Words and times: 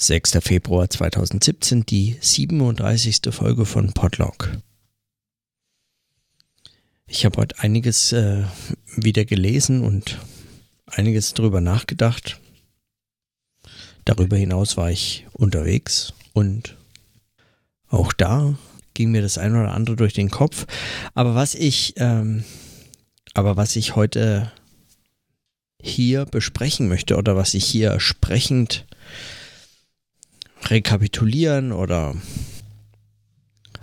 6. 0.00 0.38
Februar 0.40 0.88
2017, 0.88 1.84
die 1.84 2.16
37. 2.22 3.20
Folge 3.32 3.66
von 3.66 3.92
Podlog. 3.92 4.50
Ich 7.06 7.26
habe 7.26 7.36
heute 7.36 7.58
einiges 7.58 8.10
äh, 8.12 8.44
wieder 8.96 9.26
gelesen 9.26 9.82
und 9.82 10.16
einiges 10.86 11.34
darüber 11.34 11.60
nachgedacht. 11.60 12.40
Darüber 14.06 14.38
hinaus 14.38 14.78
war 14.78 14.90
ich 14.90 15.26
unterwegs 15.34 16.14
und 16.32 16.78
auch 17.90 18.14
da 18.14 18.54
ging 18.94 19.10
mir 19.10 19.20
das 19.20 19.36
ein 19.36 19.54
oder 19.54 19.72
andere 19.72 19.96
durch 19.96 20.14
den 20.14 20.30
Kopf. 20.30 20.64
Aber 21.12 21.34
was 21.34 21.54
ich, 21.54 21.92
ähm, 21.98 22.44
aber 23.34 23.58
was 23.58 23.76
ich 23.76 23.96
heute 23.96 24.50
hier 25.78 26.24
besprechen 26.24 26.88
möchte 26.88 27.18
oder 27.18 27.36
was 27.36 27.52
ich 27.52 27.66
hier 27.66 28.00
sprechend 28.00 28.86
rekapitulieren 30.66 31.72
oder 31.72 32.14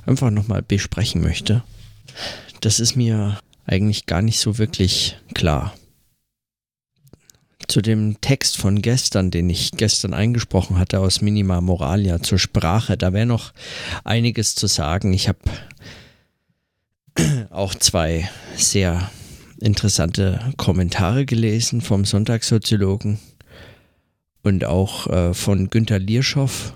einfach 0.05 0.31
nochmal 0.31 0.61
besprechen 0.61 1.21
möchte, 1.21 1.63
das 2.61 2.79
ist 2.79 2.95
mir 2.95 3.39
eigentlich 3.65 4.05
gar 4.05 4.21
nicht 4.21 4.39
so 4.39 4.57
wirklich 4.57 5.17
klar. 5.33 5.73
Zu 7.67 7.81
dem 7.81 8.21
Text 8.21 8.57
von 8.57 8.81
gestern, 8.81 9.29
den 9.29 9.49
ich 9.49 9.71
gestern 9.71 10.13
eingesprochen 10.13 10.79
hatte 10.79 10.99
aus 11.01 11.19
Minima 11.19 11.59
Moralia 11.59 12.21
zur 12.21 12.39
Sprache, 12.39 12.97
da 12.97 13.11
wäre 13.11 13.25
noch 13.25 13.51
einiges 14.05 14.55
zu 14.55 14.67
sagen. 14.67 15.11
Ich 15.11 15.27
habe 15.27 15.39
auch 17.49 17.75
zwei 17.75 18.29
sehr 18.55 19.11
interessante 19.59 20.53
Kommentare 20.55 21.25
gelesen 21.25 21.81
vom 21.81 22.05
Sonntagssoziologen 22.05 23.19
und 24.43 24.65
auch 24.65 25.07
äh, 25.07 25.33
von 25.33 25.69
Günter 25.69 25.99
Lierschow. 25.99 26.73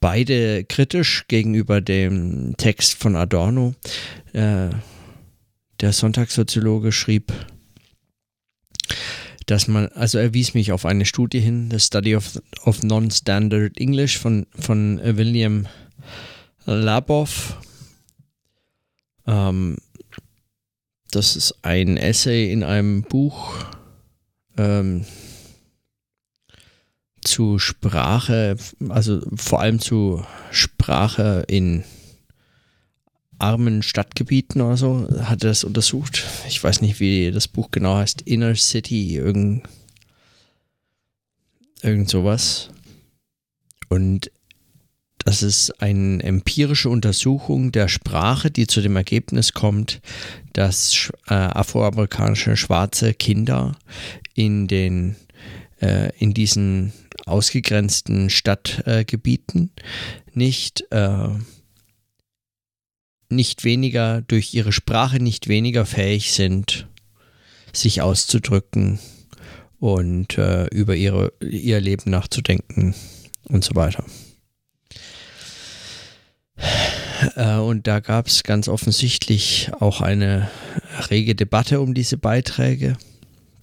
Beide 0.00 0.64
kritisch 0.64 1.26
gegenüber 1.28 1.80
dem 1.80 2.56
Text 2.56 2.94
von 2.94 3.14
Adorno. 3.14 3.74
Äh, 4.32 4.70
der 5.80 5.92
Sonntagssoziologe 5.92 6.92
schrieb, 6.92 7.32
dass 9.46 9.68
man, 9.68 9.88
also 9.88 10.18
er 10.18 10.32
wies 10.34 10.54
mich 10.54 10.72
auf 10.72 10.86
eine 10.86 11.04
Studie 11.06 11.40
hin, 11.40 11.70
The 11.70 11.80
Study 11.80 12.16
of, 12.16 12.40
of 12.64 12.82
Non-Standard 12.82 13.78
English 13.78 14.18
von, 14.18 14.46
von 14.58 15.00
William 15.02 15.66
Labov. 16.64 17.58
Ähm, 19.26 19.76
das 21.10 21.36
ist 21.36 21.58
ein 21.62 21.96
Essay 21.96 22.50
in 22.52 22.62
einem 22.62 23.02
Buch 23.02 23.52
ähm, 24.56 25.04
zu 27.22 27.58
Sprache, 27.58 28.56
also 28.88 29.22
vor 29.36 29.60
allem 29.60 29.78
zu 29.78 30.24
Sprache 30.50 31.44
in 31.46 31.84
armen 33.38 33.82
Stadtgebieten 33.82 34.60
oder 34.60 34.76
so, 34.76 35.08
hat 35.22 35.42
er 35.42 35.50
das 35.50 35.64
untersucht. 35.64 36.24
Ich 36.46 36.62
weiß 36.62 36.80
nicht, 36.80 37.00
wie 37.00 37.30
das 37.30 37.48
Buch 37.48 37.70
genau 37.70 37.96
heißt. 37.96 38.22
Inner 38.22 38.54
City, 38.54 39.16
irgend, 39.16 39.68
irgend 41.82 42.08
sowas. 42.08 42.70
Und 43.88 44.30
das 45.24 45.42
ist 45.42 45.80
eine 45.80 46.22
empirische 46.22 46.88
Untersuchung 46.88 47.70
der 47.72 47.88
Sprache, 47.88 48.50
die 48.50 48.66
zu 48.66 48.80
dem 48.80 48.96
Ergebnis 48.96 49.52
kommt, 49.52 50.00
dass 50.52 51.12
äh, 51.28 51.34
afroamerikanische 51.34 52.56
schwarze 52.56 53.14
Kinder 53.14 53.76
in 54.34 54.66
den 54.66 55.16
äh, 55.80 56.10
in 56.18 56.34
diesen 56.34 56.92
ausgegrenzten 57.26 58.30
Stadtgebieten 58.30 59.70
nicht 60.32 60.84
äh, 60.90 61.28
nicht 63.28 63.64
weniger 63.64 64.22
durch 64.22 64.54
ihre 64.54 64.72
Sprache 64.72 65.22
nicht 65.22 65.48
weniger 65.48 65.86
fähig 65.86 66.32
sind, 66.32 66.86
sich 67.72 68.02
auszudrücken 68.02 68.98
und 69.78 70.36
äh, 70.36 70.66
über 70.66 70.94
ihre, 70.96 71.32
ihr 71.40 71.80
Leben 71.80 72.10
nachzudenken 72.10 72.94
und 73.44 73.64
so 73.64 73.74
weiter. 73.74 74.04
Äh, 77.36 77.56
und 77.56 77.86
da 77.86 78.00
gab 78.00 78.26
es 78.26 78.42
ganz 78.42 78.68
offensichtlich 78.68 79.70
auch 79.80 80.00
eine 80.00 80.50
rege 81.10 81.34
Debatte 81.34 81.80
um 81.80 81.94
diese 81.94 82.16
Beiträge. 82.16 82.96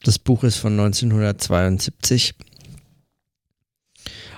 Das 0.04 0.18
Buch 0.18 0.44
ist 0.44 0.58
von 0.58 0.80
1972, 0.80 2.36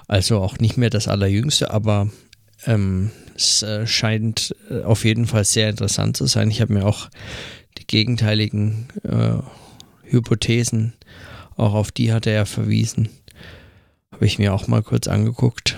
also 0.07 0.39
auch 0.39 0.57
nicht 0.57 0.77
mehr 0.77 0.89
das 0.89 1.07
allerjüngste, 1.07 1.71
aber 1.71 2.09
ähm, 2.65 3.11
es 3.35 3.61
äh, 3.61 3.85
scheint 3.85 4.55
äh, 4.69 4.81
auf 4.81 5.05
jeden 5.05 5.27
Fall 5.27 5.45
sehr 5.45 5.69
interessant 5.69 6.17
zu 6.17 6.25
sein. 6.25 6.49
Ich 6.49 6.61
habe 6.61 6.73
mir 6.73 6.85
auch 6.85 7.09
die 7.77 7.85
gegenteiligen 7.85 8.87
äh, 9.03 9.41
Hypothesen, 10.09 10.93
auch 11.55 11.73
auf 11.73 11.91
die 11.91 12.11
hatte 12.11 12.31
er 12.31 12.45
verwiesen, 12.45 13.09
habe 14.11 14.25
ich 14.25 14.39
mir 14.39 14.53
auch 14.53 14.67
mal 14.67 14.81
kurz 14.81 15.07
angeguckt. 15.07 15.77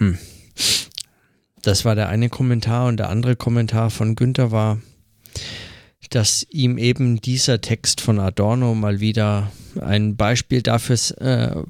Hm. 0.00 0.18
Das 1.62 1.84
war 1.84 1.94
der 1.94 2.08
eine 2.08 2.30
Kommentar 2.30 2.88
und 2.88 2.96
der 2.96 3.10
andere 3.10 3.36
Kommentar 3.36 3.90
von 3.90 4.16
Günther 4.16 4.50
war, 4.50 4.80
dass 6.08 6.44
ihm 6.50 6.78
eben 6.78 7.20
dieser 7.20 7.60
Text 7.60 8.00
von 8.00 8.18
Adorno 8.18 8.74
mal 8.74 9.00
wieder 9.00 9.52
ein 9.80 10.16
Beispiel 10.16 10.62
dafür 10.62 10.96
äh, 11.20 11.62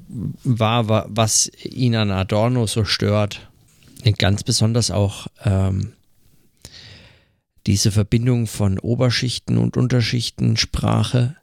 war, 0.43 1.05
was 1.09 1.51
ihn 1.63 1.95
an 1.95 2.09
Adorno 2.09 2.65
so 2.67 2.85
stört. 2.85 3.49
Ganz 4.17 4.43
besonders 4.43 4.89
auch 4.89 5.27
ähm, 5.43 5.93
diese 7.67 7.91
Verbindung 7.91 8.47
von 8.47 8.79
Oberschichten 8.79 9.57
und 9.57 9.77
Unterschichten 9.77 10.57
Sprache 10.57 11.35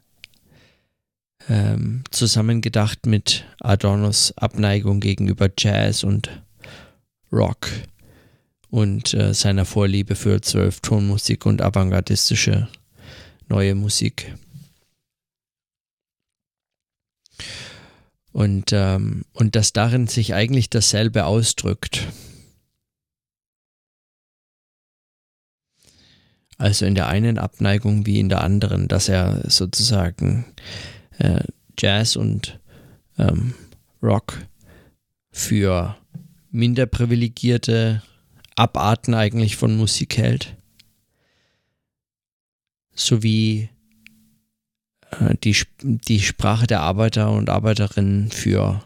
ähm, 1.47 2.03
zusammengedacht 2.11 3.05
mit 3.05 3.45
Adornos 3.59 4.33
Abneigung 4.37 4.99
gegenüber 4.99 5.49
Jazz 5.57 6.03
und 6.03 6.29
Rock 7.31 7.69
und 8.69 9.13
äh, 9.13 9.33
seiner 9.33 9.65
Vorliebe 9.65 10.15
für 10.15 10.41
Zwölftonmusik 10.41 11.45
und 11.45 11.61
avantgardistische 11.61 12.67
neue 13.47 13.75
Musik. 13.75 14.35
Und, 18.31 18.71
ähm, 18.73 19.25
und 19.33 19.55
dass 19.55 19.73
darin 19.73 20.07
sich 20.07 20.33
eigentlich 20.33 20.69
dasselbe 20.69 21.25
ausdrückt. 21.25 22.07
Also 26.57 26.85
in 26.85 26.93
der 26.93 27.07
einen 27.07 27.37
Abneigung 27.37 28.05
wie 28.05 28.19
in 28.19 28.29
der 28.29 28.41
anderen, 28.41 28.87
dass 28.87 29.09
er 29.09 29.49
sozusagen 29.49 30.45
äh, 31.17 31.43
Jazz 31.77 32.15
und 32.15 32.59
ähm, 33.17 33.53
Rock 34.03 34.45
für 35.31 35.97
minder 36.51 36.85
privilegierte 36.85 38.01
Abarten 38.55 39.13
eigentlich 39.13 39.55
von 39.55 39.77
Musik 39.77 40.17
hält 40.17 40.55
sowie 42.99 43.69
äh, 45.11 45.35
die, 45.43 45.55
die 45.81 46.19
Sprache 46.19 46.67
der 46.67 46.81
Arbeiter 46.81 47.31
und 47.31 47.49
Arbeiterinnen 47.49 48.29
für 48.31 48.85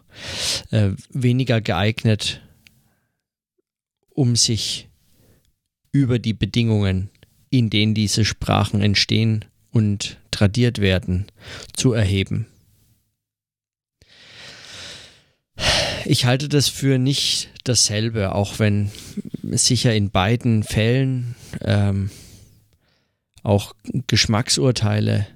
äh, 0.72 0.92
weniger 1.10 1.62
geeignet, 1.62 2.42
um 4.10 4.36
sich 4.36 4.90
über 5.92 6.20
die 6.20 6.34
Bedingungen, 6.34 7.10
in 7.50 7.70
denen 7.70 7.94
diese 7.94 8.26
Sprachen 8.26 8.82
entstehen 8.82 9.46
und 9.72 10.18
tradiert 10.32 10.80
werden, 10.80 11.28
zu 11.74 11.94
erheben. 11.94 12.48
Ich 16.06 16.26
halte 16.26 16.50
das 16.50 16.68
für 16.68 16.98
nicht 16.98 17.50
dasselbe, 17.64 18.36
auch 18.36 18.60
wenn 18.60 18.92
sicher 19.42 19.96
in 19.96 20.10
beiden 20.10 20.64
Fällen 20.64 21.36
ähm, 21.62 22.10
auch 23.44 23.76
Geschmacksurteile, 24.08 25.28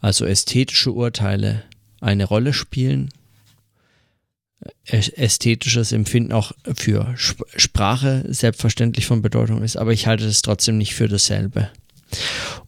also 0.00 0.26
ästhetische 0.26 0.92
Urteile, 0.92 1.64
eine 2.00 2.24
Rolle 2.24 2.52
spielen. 2.52 3.10
Ästhetisches 4.86 5.92
Empfinden 5.92 6.32
auch 6.32 6.52
für 6.74 7.14
Sprache 7.16 8.24
selbstverständlich 8.28 9.06
von 9.06 9.22
Bedeutung 9.22 9.62
ist, 9.62 9.76
aber 9.76 9.92
ich 9.92 10.06
halte 10.06 10.24
das 10.24 10.42
trotzdem 10.42 10.78
nicht 10.78 10.94
für 10.94 11.08
dasselbe. 11.08 11.70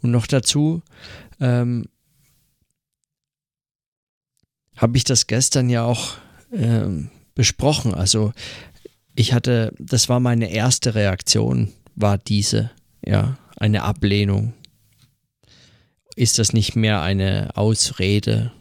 Und 0.02 0.11
noch 0.11 0.26
dazu 0.26 0.82
ähm, 1.41 1.87
habe 4.76 4.97
ich 4.97 5.05
das 5.05 5.26
gestern 5.26 5.70
ja 5.70 5.85
auch 5.85 6.19
ähm, 6.56 7.11
besprochen. 7.35 7.94
Also 7.94 8.32
ich 9.14 9.32
hatte, 9.32 9.73
das 9.79 10.08
war 10.08 10.20
meine 10.20 10.50
erste 10.50 10.94
Reaktion, 10.94 11.73
war 11.94 12.19
diese, 12.19 12.70
ja 13.05 13.38
eine 13.56 13.82
Ablehnung. 13.82 14.53
ist 16.14 16.38
das 16.38 16.53
nicht 16.53 16.76
mehr 16.76 17.03
eine 17.03 17.56
Ausrede, 17.56 18.53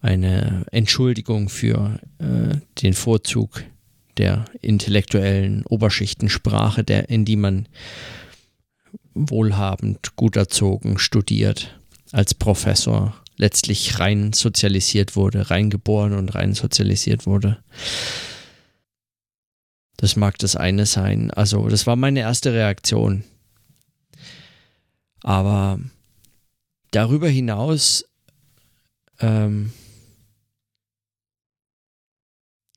eine 0.00 0.64
Entschuldigung 0.72 1.48
für 1.48 2.00
äh, 2.18 2.56
den 2.82 2.94
Vorzug 2.94 3.64
der 4.16 4.44
intellektuellen 4.60 5.64
Oberschichtensprache, 5.66 6.84
der, 6.84 7.08
in 7.10 7.24
die 7.24 7.36
man 7.36 7.68
wohlhabend, 9.14 10.16
gut 10.16 10.36
erzogen, 10.36 10.98
studiert, 10.98 11.78
als 12.12 12.34
Professor 12.34 13.14
letztlich 13.40 13.98
rein 13.98 14.34
sozialisiert 14.34 15.16
wurde, 15.16 15.50
reingeboren 15.50 16.12
und 16.12 16.34
rein 16.34 16.52
sozialisiert 16.52 17.26
wurde. 17.26 17.62
Das 19.96 20.14
mag 20.14 20.38
das 20.38 20.56
eine 20.56 20.84
sein. 20.84 21.30
Also, 21.30 21.68
das 21.68 21.86
war 21.86 21.96
meine 21.96 22.20
erste 22.20 22.52
Reaktion. 22.52 23.24
Aber 25.22 25.80
darüber 26.90 27.28
hinaus 27.28 28.04
ähm, 29.20 29.72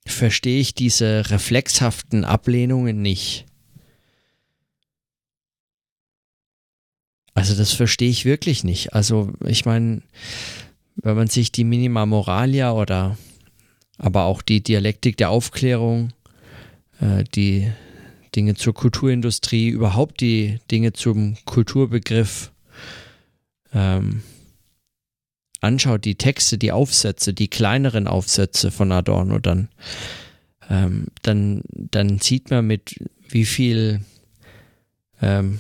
verstehe 0.06 0.62
ich 0.62 0.74
diese 0.74 1.30
reflexhaften 1.30 2.24
Ablehnungen 2.24 3.02
nicht. 3.02 3.46
Also 7.34 7.56
das 7.56 7.74
verstehe 7.74 8.10
ich 8.10 8.26
wirklich 8.26 8.64
nicht. 8.64 8.94
Also 8.94 9.34
ich 9.46 9.66
meine, 9.66 10.02
wenn 10.96 11.16
man 11.16 11.28
sich 11.28 11.52
die 11.52 11.64
Minima 11.64 12.06
Moralia 12.06 12.74
oder 12.74 13.18
aber 13.98 14.26
auch 14.26 14.42
die 14.42 14.62
Dialektik 14.62 15.18
der 15.18 15.30
Aufklärung, 15.30 16.14
äh, 17.00 17.24
die 17.36 17.72
Dinge 18.36 18.56
zur 18.56 18.74
Kulturindustrie, 18.74 19.70
überhaupt 19.70 20.22
die 20.22 20.60
Dinge 20.72 20.94
zum 20.94 21.38
Kulturbegriff 21.46 22.52
ähm, 23.74 24.24
anschaut, 25.62 26.06
die 26.06 26.16
Texte, 26.16 26.58
die 26.58 26.72
Aufsätze, 26.72 27.34
die 27.34 27.48
kleineren 27.48 28.08
Aufsätze 28.08 28.72
von 28.72 28.92
Adorno, 28.92 29.40
dann, 29.40 29.70
ähm, 30.70 31.08
dann, 31.22 31.62
dann 31.72 32.20
sieht 32.20 32.50
man 32.50 32.68
mit 32.68 32.96
wie 33.30 33.46
viel 33.46 34.02
ähm, 35.22 35.60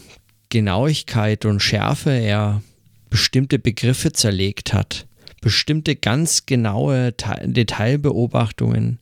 Genauigkeit 0.54 1.46
und 1.46 1.62
Schärfe 1.62 2.12
er 2.12 2.62
bestimmte 3.10 3.58
Begriffe 3.58 4.14
zerlegt 4.14 4.72
hat, 4.72 5.08
bestimmte 5.42 5.96
ganz 5.96 6.46
genaue 6.46 7.12
Detailbeobachtungen 7.12 9.00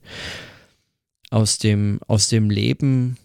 aus 1.30 1.57
dem, 1.57 2.00
aus 2.07 2.30
dem 2.30 2.50
Leben 2.50 3.18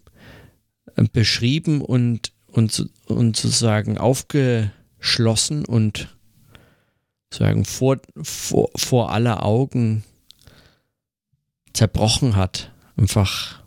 äh, 0.96 1.04
beschrieben 1.12 1.80
und, 1.80 2.32
und, 2.48 2.90
und 3.06 3.36
sozusagen 3.36 3.96
aufgeschlossen 3.96 5.64
und 5.64 6.16
sagen, 7.32 7.64
vor, 7.64 7.98
vor, 8.20 8.70
vor 8.74 9.12
aller 9.12 9.44
Augen 9.44 10.02
zerbrochen 11.74 12.34
hat, 12.34 12.72
einfach 12.96 13.62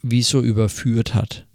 wie 0.00 0.22
so 0.22 0.40
überführt 0.40 1.14
hat. 1.14 1.46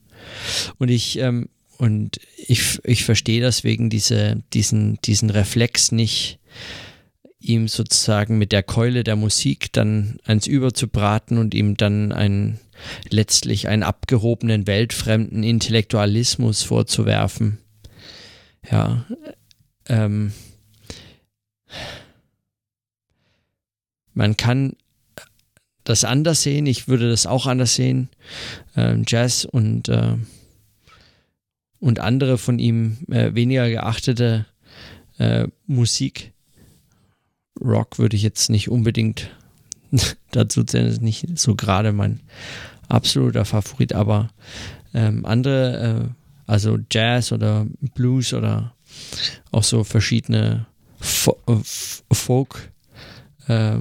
Und 0.77 0.89
ich, 0.89 1.19
ähm, 1.19 1.50
und 1.77 2.19
ich, 2.35 2.79
ich 2.83 3.03
verstehe 3.03 3.41
deswegen 3.41 3.89
diese, 3.89 4.41
diesen, 4.53 5.00
diesen 5.03 5.29
Reflex 5.29 5.91
nicht, 5.91 6.39
ihm 7.39 7.68
sozusagen 7.68 8.38
mit 8.38 8.51
der 8.51 8.63
Keule 8.63 9.03
der 9.03 9.15
Musik 9.15 9.71
dann 9.71 10.18
eins 10.25 10.47
überzubraten 10.47 11.38
und 11.38 11.53
ihm 11.53 11.77
dann 11.77 12.12
einen 12.12 12.59
letztlich 13.09 13.68
einen 13.68 13.83
abgehobenen, 13.83 14.68
weltfremden 14.68 15.44
Intellektualismus 15.44 16.63
vorzuwerfen. 16.63 17.59
Ja, 18.69 19.06
ähm, 19.88 20.33
man 24.13 24.35
kann 24.35 24.75
das 25.88 26.04
anders 26.04 26.44
sehen. 26.44 26.66
Ich 26.66 26.88
würde 26.88 27.10
das 27.10 27.25
auch 27.25 27.48
anders 27.48 27.75
sehen. 27.75 28.10
Ähm, 28.75 29.04
Jazz 29.07 29.45
und, 29.45 29.88
äh, 29.89 30.16
und 31.80 32.00
andere 32.00 32.38
von 32.38 32.60
ihm 32.60 32.98
äh, 33.10 33.34
weniger 33.34 33.69
geachtete 33.69 34.45
äh, 35.18 35.48
Musik. 35.66 36.34
Rock 37.62 38.00
würde 38.00 38.16
ich 38.18 38.24
jetzt 38.24 38.50
nicht 38.50 38.69
unbedingt 38.69 39.30
dazu 40.31 40.63
zählen, 40.63 40.88
ist 40.88 41.01
nicht 41.01 41.39
so 41.39 41.56
gerade 41.56 41.94
mein 41.94 42.19
absoluter 42.90 43.45
Favorit, 43.45 43.94
aber 43.94 44.30
ähm, 44.94 45.25
andere, 45.25 46.10
äh, 46.10 46.51
also 46.51 46.78
Jazz 46.92 47.31
oder 47.31 47.66
Blues 47.95 48.33
oder 48.33 48.75
auch 49.51 49.63
so 49.63 49.83
verschiedene 49.83 50.68
äh, 51.00 51.56
Folk 52.12 52.72
äh, 53.48 53.78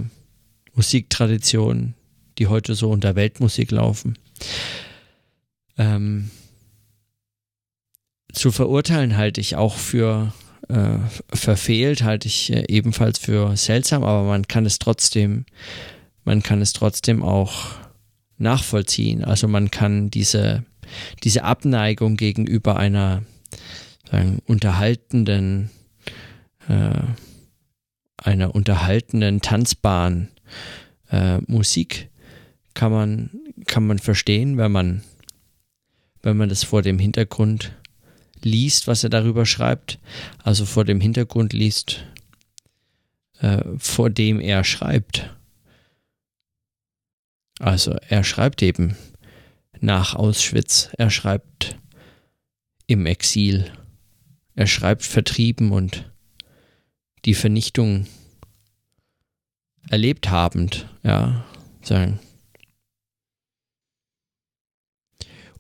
Musiktraditionen, 0.77 1.95
die 2.39 2.47
heute 2.47 2.75
so 2.75 2.91
unter 2.91 3.17
Weltmusik 3.17 3.71
laufen. 3.71 4.19
Ähm, 5.79 6.31
zu 8.33 8.53
verurteilen 8.53 9.17
halte 9.17 9.41
ich 9.41 9.57
auch 9.57 9.75
für 9.75 10.33
äh, 10.69 10.99
verfehlt, 11.33 12.03
halte 12.03 12.29
ich 12.29 12.53
äh, 12.53 12.65
ebenfalls 12.69 13.19
für 13.19 13.57
seltsam, 13.57 14.05
aber 14.05 14.25
man 14.25 14.47
kann 14.47 14.67
es 14.67 14.79
trotzdem, 14.79 15.47
man 16.25 16.43
kann 16.43 16.61
es 16.61 16.73
trotzdem 16.73 17.23
auch 17.23 17.71
nachvollziehen. 18.39 19.25
Also 19.25 19.49
man 19.49 19.71
kann 19.71 20.11
diese, 20.11 20.65
diese 21.25 21.45
Abneigung 21.45 22.17
gegenüber 22.17 22.77
einer 22.77 23.23
sagen, 24.11 24.41
unterhaltenden, 24.47 25.71
äh, 26.69 27.01
einer 28.19 28.55
unterhaltenden, 28.55 29.41
tanzbaren 29.41 30.29
äh, 31.11 31.39
Musik 31.47 32.11
kann 32.75 32.93
man, 32.93 33.31
kann 33.67 33.87
man 33.87 33.99
verstehen, 33.99 34.57
wenn 34.59 34.73
man, 34.73 35.03
wenn 36.23 36.37
man 36.37 36.49
das 36.49 36.65
vor 36.65 36.83
dem 36.83 36.99
Hintergrund 36.99 37.73
liest, 38.43 38.87
was 38.87 39.03
er 39.03 39.11
darüber 39.11 39.47
schreibt, 39.47 39.99
also 40.43 40.67
vor 40.67 40.85
dem 40.85 41.01
Hintergrund 41.01 41.53
liest, 41.53 42.05
äh, 43.41 43.63
vor 43.79 44.11
dem 44.11 44.41
er 44.41 44.65
schreibt. 44.65 45.35
Also 47.59 47.97
er 48.09 48.23
schreibt 48.23 48.63
eben 48.63 48.97
nach 49.81 50.15
Auschwitz, 50.15 50.91
er 50.99 51.11
schreibt 51.11 51.79
im 52.87 53.07
Exil. 53.07 53.71
Er 54.55 54.67
schreibt 54.67 55.03
vertrieben 55.03 55.73
und 55.73 56.11
die 57.25 57.35
Vernichtung 57.35 58.07
erlebt 59.91 60.31
habend, 60.31 60.89
ja, 61.03 61.45
sagen. 61.83 62.19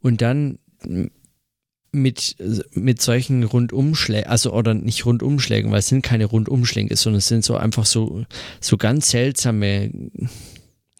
Und 0.00 0.22
dann 0.22 0.58
mit, 1.92 2.36
mit 2.72 3.00
solchen 3.00 3.42
Rundumschlägen, 3.42 4.30
also 4.30 4.52
oder 4.52 4.74
nicht 4.74 5.06
Rundumschlägen, 5.06 5.70
weil 5.70 5.80
es 5.80 5.88
sind 5.88 6.02
keine 6.02 6.26
Rundumschläge, 6.26 6.94
sondern 6.96 7.18
es 7.18 7.28
sind 7.28 7.44
so 7.44 7.56
einfach 7.56 7.86
so, 7.86 8.24
so 8.60 8.76
ganz 8.76 9.10
seltsame, 9.10 9.90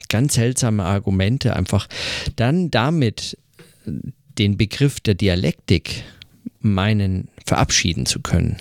ganz 0.09 0.35
seltsame 0.35 0.85
Argumente, 0.85 1.55
einfach 1.55 1.89
dann 2.37 2.71
damit 2.71 3.39
den 3.85 4.57
Begriff 4.57 5.01
der 5.01 5.15
Dialektik 5.15 6.03
meinen, 6.61 7.29
verabschieden 7.45 8.07
zu 8.07 8.21
können. 8.21 8.57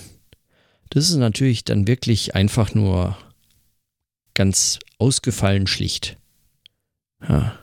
Das 0.90 1.10
ist 1.10 1.16
natürlich 1.16 1.64
dann 1.64 1.88
wirklich 1.88 2.36
einfach 2.36 2.76
nur 2.76 3.18
ganz 4.36 4.80
ausgefallen 5.00 5.66
schlicht. 5.66 6.18
Ja. 7.28 7.60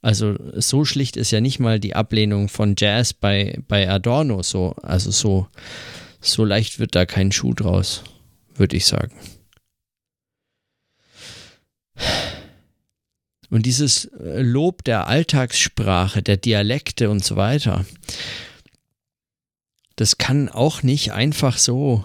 Also 0.00 0.36
so 0.60 0.84
schlicht 0.84 1.16
ist 1.16 1.30
ja 1.30 1.40
nicht 1.40 1.58
mal 1.58 1.80
die 1.80 1.94
Ablehnung 1.94 2.48
von 2.48 2.74
Jazz 2.76 3.12
bei, 3.12 3.58
bei 3.68 3.88
Adorno 3.88 4.42
so. 4.42 4.74
Also 4.82 5.10
so, 5.10 5.48
so 6.20 6.44
leicht 6.44 6.78
wird 6.78 6.94
da 6.94 7.06
kein 7.06 7.32
Schuh 7.32 7.54
draus, 7.54 8.04
würde 8.54 8.76
ich 8.76 8.86
sagen. 8.86 9.14
Und 13.50 13.64
dieses 13.66 14.04
äh, 14.06 14.42
Lob 14.42 14.84
der 14.84 15.06
Alltagssprache, 15.06 16.22
der 16.22 16.36
Dialekte 16.36 17.10
und 17.10 17.24
so 17.24 17.36
weiter, 17.36 17.84
das 19.96 20.18
kann 20.18 20.48
auch 20.48 20.82
nicht 20.82 21.12
einfach 21.12 21.58
so 21.58 22.04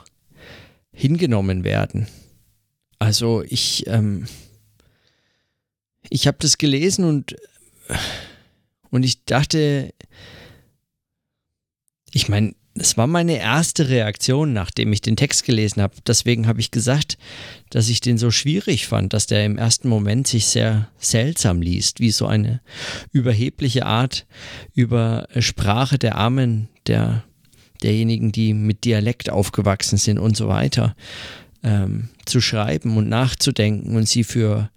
hingenommen 0.92 1.64
werden. 1.64 2.08
Also 3.04 3.44
ich, 3.46 3.86
ähm, 3.88 4.28
ich 6.10 6.26
habe 6.26 6.38
das 6.40 6.58
gelesen 6.58 7.04
und, 7.04 7.36
und 8.92 9.04
ich 9.04 9.26
dachte, 9.26 9.94
ich 12.14 12.30
meine, 12.30 12.56
es 12.76 12.96
war 12.96 13.08
meine 13.08 13.40
erste 13.40 13.90
Reaktion, 13.90 14.54
nachdem 14.54 14.94
ich 14.94 15.02
den 15.02 15.18
Text 15.18 15.44
gelesen 15.44 15.82
habe. 15.82 15.96
Deswegen 16.08 16.48
habe 16.48 16.62
ich 16.62 16.72
gesagt, 16.72 17.18
dass 17.72 17.90
ich 17.90 18.00
den 18.00 18.18
so 18.18 18.32
schwierig 18.32 18.88
fand, 18.88 19.12
dass 19.12 19.28
der 19.28 19.44
im 19.44 19.58
ersten 19.58 19.90
Moment 19.90 20.28
sich 20.28 20.46
sehr 20.46 20.90
seltsam 20.98 21.62
liest, 21.62 22.00
wie 22.00 22.12
so 22.12 22.26
eine 22.26 22.62
überhebliche 23.12 23.86
Art 23.86 24.26
über 24.74 25.28
Sprache 25.40 26.00
der 26.00 26.16
Armen, 26.16 26.70
der 26.88 27.26
derjenigen, 27.84 28.32
die 28.32 28.54
mit 28.54 28.86
Dialekt 28.86 29.30
aufgewachsen 29.30 29.98
sind 29.98 30.20
und 30.20 30.38
so 30.38 30.48
weiter, 30.48 30.96
ähm, 31.64 32.10
zu 32.26 32.42
schreiben 32.42 32.98
und 32.98 33.10
nachzudenken 33.10 33.96
und 33.96 34.08
sie 34.08 34.24
für 34.24 34.70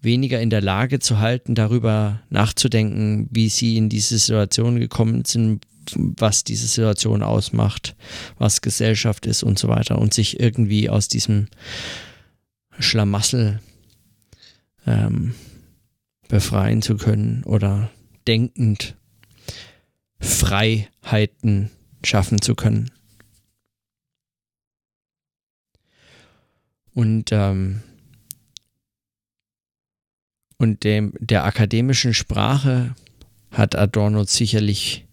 weniger 0.00 0.40
in 0.40 0.50
der 0.50 0.60
Lage 0.60 0.98
zu 0.98 1.20
halten, 1.20 1.54
darüber 1.54 2.20
nachzudenken, 2.28 3.28
wie 3.30 3.48
sie 3.48 3.76
in 3.76 3.88
diese 3.88 4.18
Situation 4.18 4.80
gekommen 4.80 5.24
sind, 5.24 5.64
was 5.94 6.44
diese 6.44 6.66
Situation 6.66 7.22
ausmacht, 7.22 7.94
was 8.38 8.60
Gesellschaft 8.60 9.26
ist 9.26 9.42
und 9.42 9.58
so 9.58 9.68
weiter 9.68 9.98
und 9.98 10.14
sich 10.14 10.40
irgendwie 10.40 10.90
aus 10.90 11.08
diesem 11.08 11.46
Schlamassel 12.78 13.60
ähm, 14.86 15.34
befreien 16.28 16.82
zu 16.82 16.96
können 16.96 17.44
oder 17.44 17.90
denkend 18.26 18.96
Freiheiten 20.18 21.70
schaffen 22.04 22.40
zu 22.40 22.54
können. 22.54 22.90
Und, 26.94 27.30
ähm, 27.32 27.82
und 30.58 30.84
dem, 30.84 31.14
der 31.18 31.44
akademischen 31.44 32.14
Sprache 32.14 32.94
hat 33.50 33.76
Adorno 33.76 34.24
sicherlich 34.24 35.06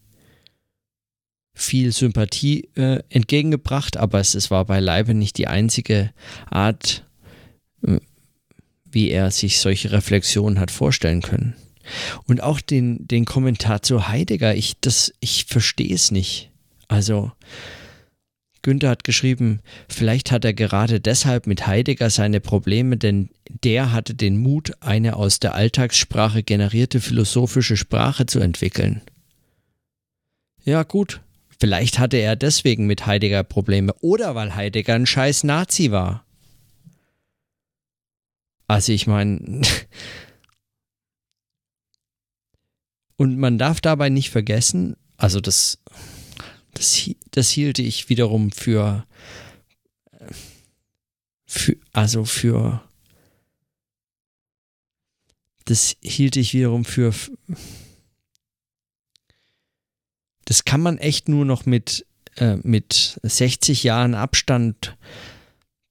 viel 1.54 1.92
Sympathie 1.92 2.70
äh, 2.76 3.04
entgegengebracht, 3.10 3.98
aber 3.98 4.20
es, 4.20 4.34
es 4.34 4.50
war 4.50 4.66
beileibe 4.66 5.14
nicht 5.14 5.38
die 5.38 5.48
einzige 5.48 6.12
Art, 6.50 7.06
äh, 7.86 8.00
wie 8.86 9.10
er 9.10 9.30
sich 9.32 9.60
solche 9.60 9.92
Reflexionen 9.92 10.60
hat 10.60 10.72
vorstellen 10.72 11.22
können. 11.22 11.56
Und 12.26 12.42
auch 12.42 12.62
den, 12.62 13.08
den 13.08 13.26
Kommentar 13.26 13.82
zu 13.82 14.08
Heidegger, 14.08 14.56
ich, 14.56 14.78
ich 15.20 15.46
verstehe 15.46 15.94
es 15.94 16.12
nicht. 16.12 16.52
Also, 16.88 17.32
Günther 18.70 18.90
hat 18.90 19.04
geschrieben, 19.04 19.62
vielleicht 19.88 20.32
hat 20.32 20.46
er 20.46 20.54
gerade 20.54 21.00
deshalb 21.00 21.48
mit 21.48 21.66
Heidegger 21.66 22.12
seine 22.12 22.40
Probleme, 22.40 22.98
denn 22.98 23.32
der 23.64 23.92
hatte 23.92 24.14
den 24.14 24.38
Mut, 24.38 24.74
eine 24.80 25.16
aus 25.16 25.40
der 25.40 25.56
Alltagssprache 25.56 26.44
generierte 26.44 27.02
philosophische 27.02 27.78
Sprache 27.78 28.28
zu 28.28 28.40
entwickeln. 28.40 29.02
Ja, 30.64 30.84
gut. 30.84 31.22
Vielleicht 31.60 31.98
hatte 31.98 32.18
er 32.18 32.36
deswegen 32.36 32.86
mit 32.86 33.08
Heidegger 33.08 33.44
Probleme 33.44 33.92
oder 34.02 34.36
weil 34.36 34.54
Heidegger 34.54 34.94
ein 34.94 35.08
scheiß 35.08 35.46
Nazi 35.46 35.90
war. 35.90 36.24
Also 38.68 38.92
ich 38.92 39.08
meine, 39.08 39.62
und 43.18 43.40
man 43.40 43.58
darf 43.58 43.82
dabei 43.82 44.10
nicht 44.10 44.30
vergessen, 44.30 44.96
also 45.18 45.42
das, 45.42 45.80
das, 46.74 47.10
das 47.32 47.50
hielte 47.50 47.82
ich 47.82 48.10
wiederum 48.10 48.52
für, 48.52 49.06
für, 51.46 51.78
also 51.94 52.26
für, 52.26 52.84
das 55.66 55.96
hielt 56.02 56.36
ich 56.36 56.54
wiederum 56.54 56.86
für, 56.86 57.14
das 60.46 60.66
kann 60.66 60.82
man 60.82 60.98
echt 60.98 61.30
nur 61.30 61.46
noch 61.46 61.66
mit, 61.66 62.06
äh, 62.38 62.58
mit 62.58 63.20
60 63.24 63.84
Jahren 63.84 64.16
Abstand 64.16 64.98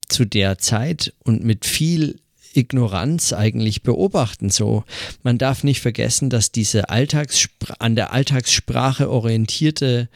zu 0.09 0.25
der 0.25 0.59
Zeit 0.59 1.15
und 1.25 1.45
mit 1.45 1.67
viel 1.67 2.21
Ignoranz 2.55 3.33
eigentlich 3.33 3.83
beobachten. 3.83 4.51
So, 4.51 4.85
man 5.23 5.39
darf 5.39 5.65
nicht 5.65 5.81
vergessen, 5.81 6.31
dass 6.31 6.53
diese 6.53 6.89
an 6.89 7.97
der 7.97 8.13
Alltagssprache 8.13 9.11
orientierte 9.11 10.09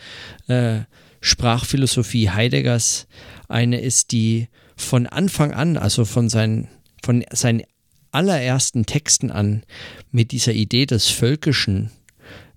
äh, 0.48 0.80
Sprachphilosophie 1.20 2.30
Heideggers 2.30 3.06
eine 3.48 3.80
ist, 3.80 4.12
die 4.12 4.48
von 4.76 5.06
Anfang 5.06 5.52
an, 5.52 5.76
also 5.76 6.04
von 6.04 6.28
seinen, 6.28 6.68
von 7.02 7.24
seinen 7.32 7.62
allerersten 8.10 8.86
Texten 8.86 9.30
an, 9.30 9.62
mit 10.10 10.32
dieser 10.32 10.52
Idee 10.52 10.86
des 10.86 11.08
Völkischen 11.08 11.90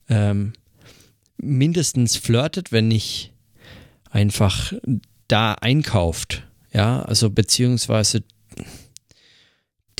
ähm, 0.09 0.53
mindestens 1.37 2.15
flirtet, 2.15 2.71
wenn 2.71 2.87
nicht 2.87 3.33
einfach 4.09 4.73
da 5.27 5.53
einkauft. 5.53 6.43
Ja, 6.73 7.03
also 7.03 7.29
beziehungsweise 7.29 8.23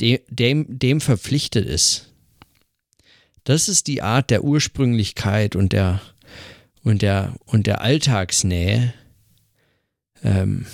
de, 0.00 0.22
dem, 0.28 0.66
dem 0.78 1.00
verpflichtet 1.00 1.66
ist. 1.66 2.12
Das 3.44 3.68
ist 3.68 3.86
die 3.86 4.02
Art 4.02 4.30
der 4.30 4.44
Ursprünglichkeit 4.44 5.56
und 5.56 5.72
der, 5.72 6.00
und 6.82 7.02
der, 7.02 7.36
und 7.46 7.66
der 7.66 7.80
Alltagsnähe, 7.80 8.92
ähm, 10.22 10.66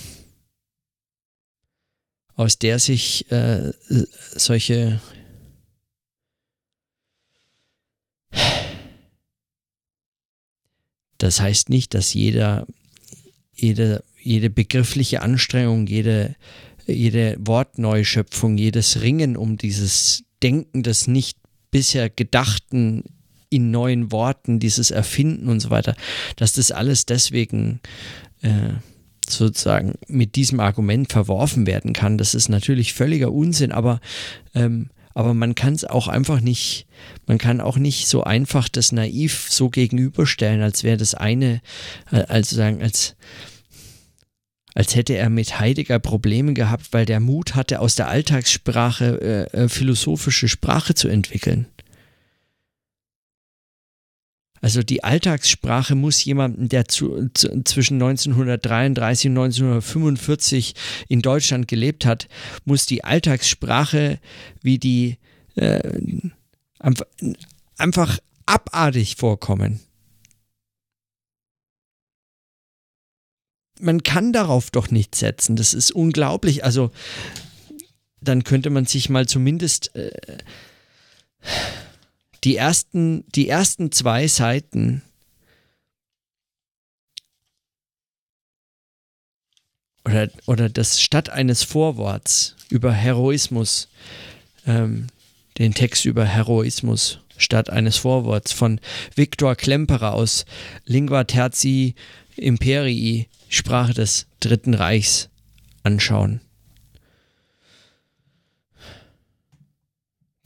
aus 2.34 2.58
der 2.58 2.78
sich 2.78 3.30
äh, 3.30 3.72
solche 4.34 5.00
Das 11.22 11.40
heißt 11.40 11.68
nicht, 11.68 11.94
dass 11.94 12.14
jeder, 12.14 12.66
jede, 13.54 14.02
jede 14.20 14.50
begriffliche 14.50 15.22
Anstrengung, 15.22 15.86
jede 15.86 16.34
jede 16.86 17.36
Wortneuschöpfung, 17.40 18.56
jedes 18.56 19.00
Ringen 19.02 19.36
um 19.36 19.56
dieses 19.56 20.24
Denken 20.42 20.82
des 20.82 21.06
nicht 21.06 21.38
bisher 21.70 22.10
Gedachten 22.10 23.04
in 23.50 23.70
neuen 23.70 24.12
Worten, 24.12 24.60
dieses 24.60 24.90
Erfinden 24.90 25.48
und 25.48 25.60
so 25.60 25.70
weiter, 25.70 25.94
dass 26.36 26.54
das 26.54 26.70
alles 26.70 27.06
deswegen 27.06 27.80
äh, 28.40 28.74
sozusagen 29.28 29.94
mit 30.08 30.36
diesem 30.36 30.60
Argument 30.60 31.12
verworfen 31.12 31.66
werden 31.66 31.92
kann. 31.92 32.18
Das 32.18 32.34
ist 32.34 32.48
natürlich 32.48 32.94
völliger 32.94 33.32
Unsinn, 33.32 33.72
aber, 33.72 34.00
ähm, 34.54 34.90
aber 35.14 35.34
man 35.34 35.54
kann 35.54 35.74
es 35.74 35.84
auch 35.84 36.08
einfach 36.08 36.40
nicht, 36.40 36.86
man 37.26 37.38
kann 37.38 37.60
auch 37.60 37.76
nicht 37.76 38.08
so 38.08 38.24
einfach 38.24 38.68
das 38.68 38.92
naiv 38.92 39.48
so 39.50 39.68
gegenüberstellen, 39.68 40.62
als 40.62 40.82
wäre 40.82 40.96
das 40.96 41.14
eine, 41.14 41.60
äh, 42.10 42.24
also 42.28 42.56
sagen, 42.56 42.82
als 42.82 43.16
als 44.74 44.94
hätte 44.94 45.14
er 45.14 45.30
mit 45.30 45.60
Heidegger 45.60 45.98
Probleme 45.98 46.54
gehabt, 46.54 46.92
weil 46.92 47.04
der 47.04 47.20
Mut 47.20 47.54
hatte, 47.54 47.80
aus 47.80 47.94
der 47.94 48.08
Alltagssprache 48.08 49.50
äh, 49.54 49.64
äh, 49.64 49.68
philosophische 49.68 50.48
Sprache 50.48 50.94
zu 50.94 51.08
entwickeln. 51.08 51.66
Also 54.62 54.84
die 54.84 55.02
Alltagssprache 55.02 55.96
muss 55.96 56.24
jemanden, 56.24 56.68
der 56.68 56.86
zu, 56.86 57.28
zu, 57.34 57.48
zwischen 57.64 57.94
1933 57.94 59.30
und 59.30 59.38
1945 59.38 60.74
in 61.08 61.20
Deutschland 61.20 61.66
gelebt 61.66 62.06
hat, 62.06 62.28
muss 62.64 62.86
die 62.86 63.02
Alltagssprache 63.02 64.20
wie 64.62 64.78
die 64.78 65.18
äh, 65.56 65.98
einfach 67.76 68.18
abartig 68.46 69.16
vorkommen. 69.16 69.80
Man 73.82 74.02
kann 74.02 74.32
darauf 74.32 74.70
doch 74.70 74.90
nicht 74.90 75.14
setzen. 75.14 75.56
Das 75.56 75.74
ist 75.74 75.90
unglaublich. 75.90 76.64
Also 76.64 76.90
dann 78.20 78.44
könnte 78.44 78.70
man 78.70 78.86
sich 78.86 79.08
mal 79.08 79.26
zumindest 79.26 79.94
äh, 79.96 80.12
die 82.44 82.56
ersten, 82.56 83.24
die 83.32 83.48
ersten 83.48 83.90
zwei 83.90 84.28
Seiten 84.28 85.02
oder, 90.04 90.28
oder 90.46 90.68
das 90.68 91.00
statt 91.00 91.30
eines 91.30 91.62
Vorworts 91.62 92.56
über 92.68 92.92
Heroismus, 92.92 93.88
ähm, 94.66 95.08
den 95.58 95.74
Text 95.74 96.04
über 96.04 96.24
Heroismus 96.24 97.18
statt 97.36 97.70
eines 97.70 97.96
Vorworts 97.96 98.52
von 98.52 98.80
Viktor 99.14 99.56
Klemperer 99.56 100.14
aus 100.14 100.44
Lingua 100.84 101.24
Terzi 101.24 101.94
Imperii 102.36 103.28
Sprache 103.48 103.94
des 103.94 104.26
Dritten 104.40 104.74
Reichs 104.74 105.28
anschauen. 105.82 106.40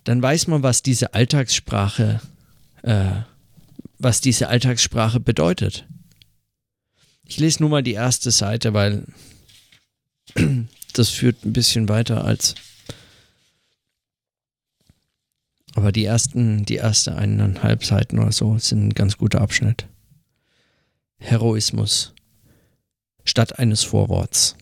Dann 0.05 0.23
weiß 0.23 0.47
man, 0.47 0.62
was 0.62 0.83
diese 0.83 1.14
Alltagssprache, 1.14 2.21
äh, 2.83 3.23
was 3.99 4.21
diese 4.21 4.49
Alltagssprache 4.49 5.21
bedeutet. 5.21 5.87
Ich 7.25 7.38
lese 7.38 7.61
nur 7.61 7.71
mal 7.71 7.83
die 7.83 7.95
erste 7.95 8.31
Seite, 8.31 8.73
weil 8.73 9.05
das 10.93 11.11
führt 11.11 11.45
ein 11.45 11.52
bisschen 11.52 11.88
weiter 11.88 12.25
als. 12.25 12.55
Aber 15.75 15.93
die 15.93 16.05
ersten, 16.05 16.64
die 16.64 16.76
erste 16.76 17.16
eineinhalb 17.16 17.85
Seiten 17.85 18.19
oder 18.19 18.33
so 18.33 18.59
sind 18.59 18.88
ein 18.88 18.95
ganz 18.95 19.19
guter 19.19 19.40
Abschnitt. 19.40 19.87
Heroismus 21.18 22.14
statt 23.25 23.58
eines 23.58 23.82
Vorworts. 23.82 24.56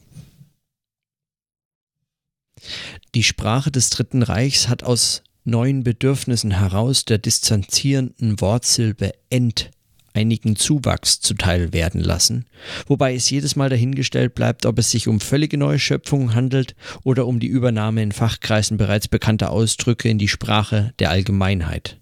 Die 3.15 3.23
Sprache 3.23 3.71
des 3.71 3.91
Dritten 3.91 4.23
Reichs 4.23 4.69
hat 4.69 4.83
aus 4.83 5.23
neuen 5.45 5.85
Bedürfnissen 5.85 6.53
heraus 6.53 7.05
der 7.05 7.19
distanzierenden 7.19 8.41
Wortsilbe 8.41 9.13
ent 9.31 9.71
einigen 10.15 10.57
Zuwachs 10.57 11.21
zuteil 11.21 11.73
werden 11.73 12.01
lassen, 12.01 12.47
wobei 12.87 13.15
es 13.15 13.29
jedes 13.29 13.57
Mal 13.57 13.69
dahingestellt 13.69 14.35
bleibt, 14.35 14.65
ob 14.65 14.79
es 14.79 14.91
sich 14.91 15.09
um 15.09 15.21
völlige 15.21 15.59
neue 15.59 15.79
Schöpfungen 15.79 16.35
handelt 16.35 16.77
oder 17.03 17.27
um 17.27 17.41
die 17.41 17.49
Übernahme 17.49 18.03
in 18.03 18.13
Fachkreisen 18.13 18.77
bereits 18.77 19.09
bekannter 19.09 19.51
Ausdrücke 19.51 20.09
in 20.09 20.19
die 20.19 20.29
Sprache 20.29 20.95
der 21.01 21.11
Allgemeinheit. 21.11 21.99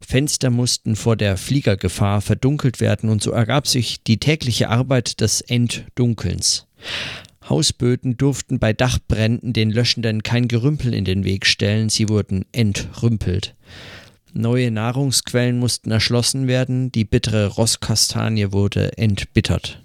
Fenster 0.00 0.50
mussten 0.50 0.96
vor 0.96 1.16
der 1.16 1.36
Fliegergefahr 1.36 2.20
verdunkelt 2.20 2.80
werden 2.80 3.08
und 3.10 3.22
so 3.22 3.30
ergab 3.30 3.66
sich 3.66 4.02
die 4.02 4.18
tägliche 4.18 4.68
Arbeit 4.68 5.20
des 5.20 5.40
Entdunkelns. 5.40 6.66
Hausböden 7.48 8.16
durften 8.16 8.58
bei 8.58 8.72
Dachbränden 8.72 9.52
den 9.52 9.70
Löschenden 9.70 10.22
kein 10.22 10.48
Gerümpel 10.48 10.94
in 10.94 11.04
den 11.04 11.24
Weg 11.24 11.46
stellen, 11.46 11.88
sie 11.88 12.08
wurden 12.08 12.44
entrümpelt. 12.52 13.54
Neue 14.32 14.70
Nahrungsquellen 14.70 15.58
mussten 15.58 15.90
erschlossen 15.90 16.48
werden, 16.48 16.90
die 16.90 17.04
bittere 17.04 17.46
Rosskastanie 17.46 18.52
wurde 18.52 18.96
entbittert. 18.98 19.80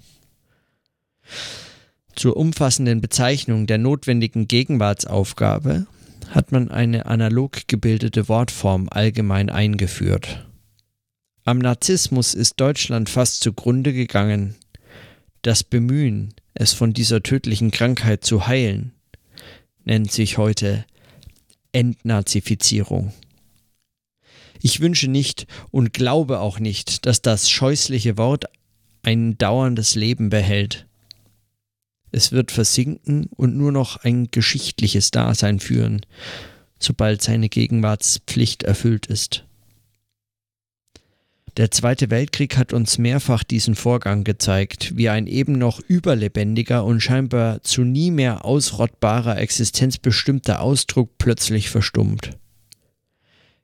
Zur 2.16 2.36
umfassenden 2.36 3.00
Bezeichnung 3.00 3.66
der 3.66 3.78
notwendigen 3.78 4.48
Gegenwartsaufgabe 4.48 5.86
hat 6.30 6.52
man 6.52 6.70
eine 6.70 7.06
analog 7.06 7.66
gebildete 7.66 8.28
Wortform 8.28 8.88
allgemein 8.90 9.50
eingeführt. 9.50 10.46
Am 11.44 11.58
Narzissmus 11.58 12.34
ist 12.34 12.60
Deutschland 12.60 13.08
fast 13.08 13.42
zugrunde 13.42 13.92
gegangen. 13.92 14.54
Das 15.42 15.64
Bemühen, 15.64 16.34
es 16.54 16.72
von 16.72 16.92
dieser 16.92 17.22
tödlichen 17.22 17.70
Krankheit 17.70 18.24
zu 18.24 18.46
heilen, 18.46 18.92
nennt 19.84 20.12
sich 20.12 20.38
heute 20.38 20.84
Entnazifizierung. 21.72 23.12
Ich 24.62 24.80
wünsche 24.80 25.08
nicht 25.08 25.46
und 25.70 25.92
glaube 25.94 26.40
auch 26.40 26.58
nicht, 26.58 27.06
dass 27.06 27.22
das 27.22 27.48
scheußliche 27.50 28.18
Wort 28.18 28.44
ein 29.02 29.38
dauerndes 29.38 29.94
Leben 29.94 30.28
behält. 30.28 30.86
Es 32.12 32.32
wird 32.32 32.50
versinken 32.50 33.26
und 33.36 33.56
nur 33.56 33.72
noch 33.72 33.96
ein 33.98 34.30
geschichtliches 34.30 35.10
Dasein 35.10 35.60
führen, 35.60 36.04
sobald 36.78 37.22
seine 37.22 37.48
Gegenwartspflicht 37.48 38.62
erfüllt 38.64 39.06
ist. 39.06 39.44
Der 41.56 41.70
Zweite 41.70 42.10
Weltkrieg 42.10 42.56
hat 42.56 42.72
uns 42.72 42.96
mehrfach 42.98 43.42
diesen 43.42 43.74
Vorgang 43.74 44.24
gezeigt, 44.24 44.96
wie 44.96 45.08
ein 45.08 45.26
eben 45.26 45.58
noch 45.58 45.80
überlebendiger 45.80 46.84
und 46.84 47.00
scheinbar 47.00 47.62
zu 47.62 47.82
nie 47.82 48.10
mehr 48.10 48.44
ausrottbarer 48.44 49.36
Existenz 49.38 49.98
bestimmter 49.98 50.60
Ausdruck 50.60 51.18
plötzlich 51.18 51.68
verstummt. 51.68 52.38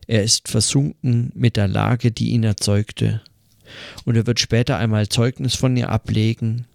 Er 0.09 0.23
ist 0.23 0.49
versunken 0.49 1.33
mit 1.35 1.57
der 1.57 1.69
Lage, 1.69 2.13
die 2.13 2.31
ihn 2.31 2.45
erzeugte, 2.45 3.23
und 4.05 4.17
er 4.17 4.27
wird 4.27 4.41
später 4.41 4.79
einmal 4.79 5.09
Zeugnis 5.09 5.55
von 5.55 5.77
ihr 5.77 5.89
ablegen, 5.89 6.67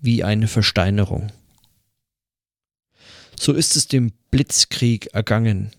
wie 0.00 0.24
eine 0.24 0.48
Versteinerung. 0.48 1.32
So 3.38 3.52
ist 3.52 3.76
es 3.76 3.88
dem 3.88 4.12
Blitzkrieg 4.30 5.14
ergangen 5.14 5.70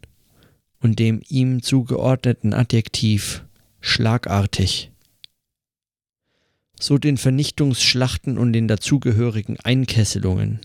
und 0.80 1.00
dem 1.00 1.22
ihm 1.28 1.62
zugeordneten 1.62 2.54
Adjektiv 2.54 3.44
schlagartig. 3.82 4.92
So 6.80 6.98
den 6.98 7.18
Vernichtungsschlachten 7.18 8.38
und 8.38 8.54
den 8.54 8.68
dazugehörigen 8.68 9.60
Einkesselungen. 9.60 10.60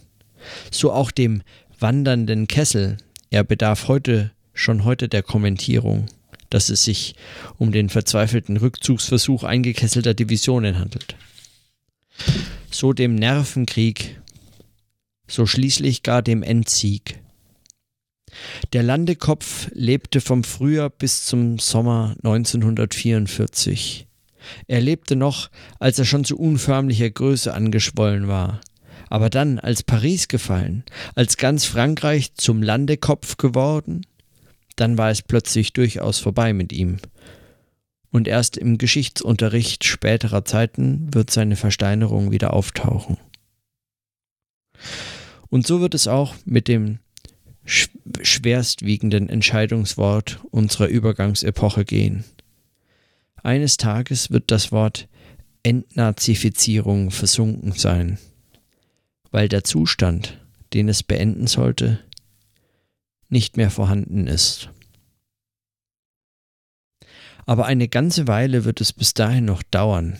So 0.70 0.92
auch 0.92 1.10
dem 1.10 1.42
wandernden 1.78 2.48
Kessel. 2.48 2.96
Er 3.30 3.44
bedarf 3.44 3.88
heute 3.88 4.32
schon 4.54 4.84
heute 4.84 5.08
der 5.08 5.22
Kommentierung, 5.22 6.06
dass 6.48 6.70
es 6.70 6.84
sich 6.84 7.14
um 7.58 7.72
den 7.72 7.90
verzweifelten 7.90 8.56
Rückzugsversuch 8.56 9.44
eingekesselter 9.44 10.14
Divisionen 10.14 10.78
handelt. 10.78 11.16
So 12.78 12.92
dem 12.92 13.14
Nervenkrieg, 13.14 14.20
so 15.26 15.46
schließlich 15.46 16.02
gar 16.02 16.20
dem 16.20 16.42
Endsieg. 16.42 17.22
Der 18.74 18.82
Landekopf 18.82 19.70
lebte 19.72 20.20
vom 20.20 20.44
Frühjahr 20.44 20.90
bis 20.90 21.24
zum 21.24 21.58
Sommer 21.58 22.16
1944. 22.22 24.06
Er 24.66 24.82
lebte 24.82 25.16
noch, 25.16 25.48
als 25.78 25.98
er 25.98 26.04
schon 26.04 26.26
zu 26.26 26.36
unförmlicher 26.36 27.08
Größe 27.08 27.54
angeschwollen 27.54 28.28
war. 28.28 28.60
Aber 29.08 29.30
dann, 29.30 29.58
als 29.58 29.82
Paris 29.82 30.28
gefallen, 30.28 30.84
als 31.14 31.38
ganz 31.38 31.64
Frankreich 31.64 32.34
zum 32.34 32.62
Landekopf 32.62 33.38
geworden, 33.38 34.04
dann 34.76 34.98
war 34.98 35.08
es 35.08 35.22
plötzlich 35.22 35.72
durchaus 35.72 36.18
vorbei 36.18 36.52
mit 36.52 36.74
ihm. 36.74 36.98
Und 38.10 38.28
erst 38.28 38.56
im 38.56 38.78
Geschichtsunterricht 38.78 39.84
späterer 39.84 40.44
Zeiten 40.44 41.12
wird 41.12 41.30
seine 41.30 41.56
Versteinerung 41.56 42.30
wieder 42.30 42.52
auftauchen. 42.52 43.18
Und 45.48 45.66
so 45.66 45.80
wird 45.80 45.94
es 45.94 46.08
auch 46.08 46.34
mit 46.44 46.68
dem 46.68 46.98
schwerstwiegenden 47.64 49.28
Entscheidungswort 49.28 50.40
unserer 50.50 50.86
Übergangsepoche 50.86 51.84
gehen. 51.84 52.24
Eines 53.42 53.76
Tages 53.76 54.30
wird 54.30 54.50
das 54.50 54.72
Wort 54.72 55.08
Entnazifizierung 55.62 57.10
versunken 57.10 57.72
sein, 57.72 58.18
weil 59.32 59.48
der 59.48 59.64
Zustand, 59.64 60.40
den 60.72 60.88
es 60.88 61.02
beenden 61.02 61.48
sollte, 61.48 61.98
nicht 63.28 63.56
mehr 63.56 63.70
vorhanden 63.70 64.28
ist. 64.28 64.70
Aber 67.46 67.66
eine 67.66 67.86
ganze 67.86 68.26
Weile 68.26 68.64
wird 68.64 68.80
es 68.80 68.92
bis 68.92 69.14
dahin 69.14 69.44
noch 69.44 69.62
dauern, 69.62 70.18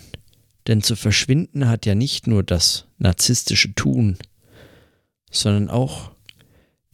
denn 0.69 0.81
zu 0.81 0.95
verschwinden 0.95 1.69
hat 1.69 1.85
ja 1.85 1.97
nicht 1.97 2.29
nur 2.29 2.45
das 2.45 2.87
narzisstische 2.99 3.75
Tun, 3.75 4.17
sondern 5.31 5.69
auch 5.69 6.12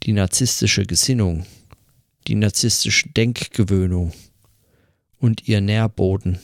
die 0.05 0.13
narzisstische 0.13 0.87
Gesinnung, 0.87 1.45
die 2.27 2.35
narzisstische 2.35 3.11
Denkgewöhnung 3.11 4.13
und 5.19 5.47
ihr 5.49 5.61
Nährboden, 5.61 6.39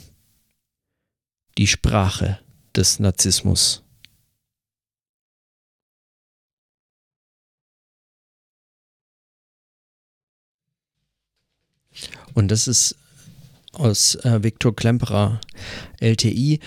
die 1.56 1.66
Sprache 1.66 2.38
des 2.76 3.00
Narzissmus. 3.00 3.82
Und 12.34 12.48
das 12.48 12.68
ist 12.68 12.94
aus 13.72 14.14
äh, 14.16 14.42
Viktor 14.42 14.74
Klemperer 14.74 15.40
LTI 16.00 16.60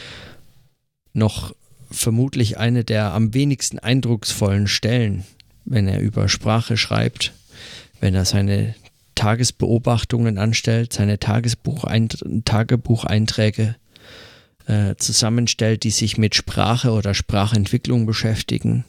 noch 1.14 1.54
vermutlich 1.90 2.58
eine 2.58 2.84
der 2.84 3.14
am 3.14 3.34
wenigsten 3.34 3.80
eindrucksvollen 3.80 4.68
Stellen, 4.68 5.26
wenn 5.66 5.88
er 5.88 6.00
über 6.00 6.30
Sprache 6.30 6.78
schreibt, 6.78 7.34
wenn 8.00 8.16
er 8.16 8.26
seine 8.26 8.76
Tagesbeobachtungen 9.16 10.38
anstellt, 10.38 10.94
seine 10.94 11.20
Tagebucheinträge 11.20 13.76
äh, 14.68 14.96
zusammenstellt, 14.96 15.84
die 15.84 15.92
sich 15.92 16.18
mit 16.18 16.36
Sprache 16.36 16.92
oder 16.92 17.14
Sprachentwicklung 17.14 18.06
beschäftigen 18.06 18.86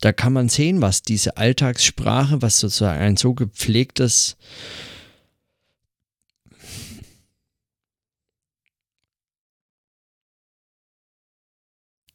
Da 0.00 0.12
kann 0.12 0.32
man 0.32 0.48
sehen, 0.48 0.82
was 0.82 1.02
diese 1.02 1.36
Alltagssprache, 1.36 2.42
was 2.42 2.58
sozusagen 2.58 3.00
ein 3.00 3.16
so 3.16 3.34
gepflegtes 3.34 4.36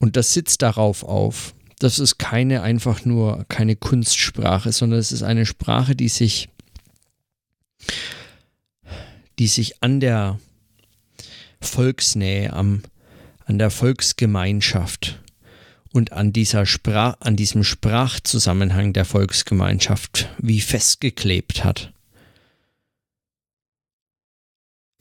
Und 0.01 0.15
das 0.17 0.33
sitzt 0.33 0.63
darauf 0.63 1.03
auf. 1.03 1.53
Das 1.77 1.99
ist 1.99 2.17
keine 2.17 2.63
einfach 2.63 3.05
nur 3.05 3.45
keine 3.49 3.75
Kunstsprache, 3.75 4.71
sondern 4.71 4.99
es 4.99 5.11
ist 5.11 5.21
eine 5.21 5.45
Sprache, 5.45 5.95
die 5.95 6.09
sich, 6.09 6.49
die 9.37 9.45
sich 9.45 9.83
an 9.83 9.99
der 9.99 10.39
Volksnähe, 11.61 12.51
am, 12.51 12.81
an 13.45 13.59
der 13.59 13.69
Volksgemeinschaft 13.69 15.21
und 15.93 16.13
an, 16.13 16.33
dieser 16.33 16.65
Sprach, 16.65 17.17
an 17.19 17.35
diesem 17.35 17.63
Sprachzusammenhang 17.63 18.93
der 18.93 19.05
Volksgemeinschaft 19.05 20.29
wie 20.37 20.61
festgeklebt 20.61 21.63
hat. 21.63 21.93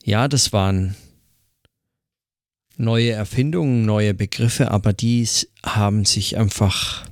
Ja, 0.02 0.28
das 0.28 0.52
waren 0.52 0.96
neue 2.76 3.12
Erfindungen, 3.12 3.84
neue 3.84 4.14
Begriffe, 4.14 4.70
aber 4.70 4.92
dies 4.92 5.48
haben 5.64 6.04
sich 6.04 6.38
einfach 6.38 7.06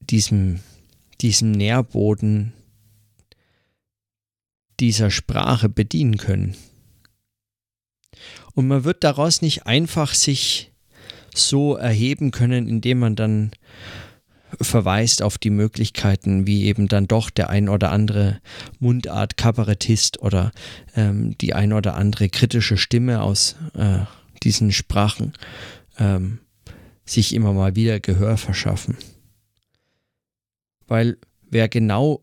diesem, 0.00 0.60
diesem 1.20 1.50
Nährboden 1.50 2.52
dieser 4.78 5.10
Sprache 5.10 5.68
bedienen 5.68 6.16
können. 6.16 6.56
Und 8.54 8.68
man 8.68 8.84
wird 8.84 9.04
daraus 9.04 9.42
nicht 9.42 9.66
einfach 9.66 10.14
sich 10.14 10.72
so 11.36 11.76
erheben 11.76 12.30
können, 12.30 12.68
indem 12.68 12.98
man 12.98 13.16
dann 13.16 13.50
verweist 14.60 15.22
auf 15.22 15.38
die 15.38 15.50
Möglichkeiten, 15.50 16.46
wie 16.46 16.64
eben 16.64 16.88
dann 16.88 17.06
doch 17.06 17.30
der 17.30 17.50
ein 17.50 17.68
oder 17.68 17.90
andere 17.90 18.40
Mundart-Kabarettist 18.78 20.22
oder 20.22 20.52
ähm, 20.94 21.36
die 21.38 21.52
ein 21.52 21.72
oder 21.72 21.96
andere 21.96 22.28
kritische 22.28 22.76
Stimme 22.76 23.22
aus 23.22 23.56
äh, 23.74 23.98
diesen 24.42 24.72
Sprachen 24.72 25.32
ähm, 25.98 26.38
sich 27.04 27.34
immer 27.34 27.52
mal 27.52 27.76
wieder 27.76 28.00
Gehör 28.00 28.36
verschaffen. 28.36 28.96
Weil 30.86 31.18
wer 31.50 31.68
genau, 31.68 32.22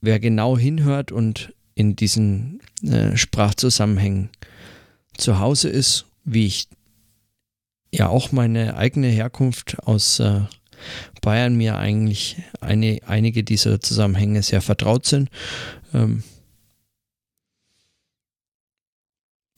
wer 0.00 0.18
genau 0.18 0.56
hinhört 0.56 1.12
und 1.12 1.54
in 1.74 1.96
diesen 1.96 2.60
äh, 2.82 3.16
Sprachzusammenhängen 3.16 4.30
zu 5.16 5.38
Hause 5.38 5.68
ist, 5.68 6.06
wie 6.24 6.46
ich 6.46 6.68
ja 7.92 8.08
auch 8.08 8.32
meine 8.32 8.76
eigene 8.76 9.08
Herkunft 9.08 9.78
aus 9.84 10.20
äh, 10.20 10.40
Bayern 11.20 11.56
mir 11.56 11.78
eigentlich 11.78 12.36
eine, 12.60 13.00
einige 13.06 13.44
dieser 13.44 13.80
Zusammenhänge 13.80 14.42
sehr 14.42 14.62
vertraut 14.62 15.06
sind. 15.06 15.28
Ähm, 15.92 16.22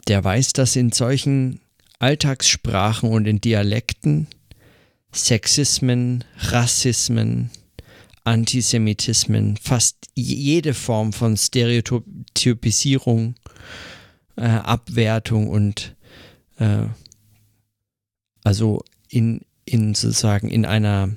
der 0.09 0.25
weiß, 0.25 0.53
dass 0.55 0.75
in 0.77 0.93
solchen 0.93 1.61
Alltagssprachen 1.99 3.11
und 3.11 3.27
in 3.27 3.41
Dialekten 3.41 4.27
Sexismen, 5.15 6.25
Rassismen, 6.39 7.51
Antisemitismen, 8.25 9.57
fast 9.57 9.97
jede 10.15 10.75
Form 10.75 11.13
von 11.13 11.37
Stereotypisierung, 11.37 13.35
äh, 14.37 14.43
Abwertung 14.43 15.49
und 15.49 15.95
äh, 16.59 16.87
also 18.45 18.83
in, 19.09 19.43
in 19.65 19.95
sozusagen 19.95 20.49
in 20.49 20.65
einer 20.65 21.11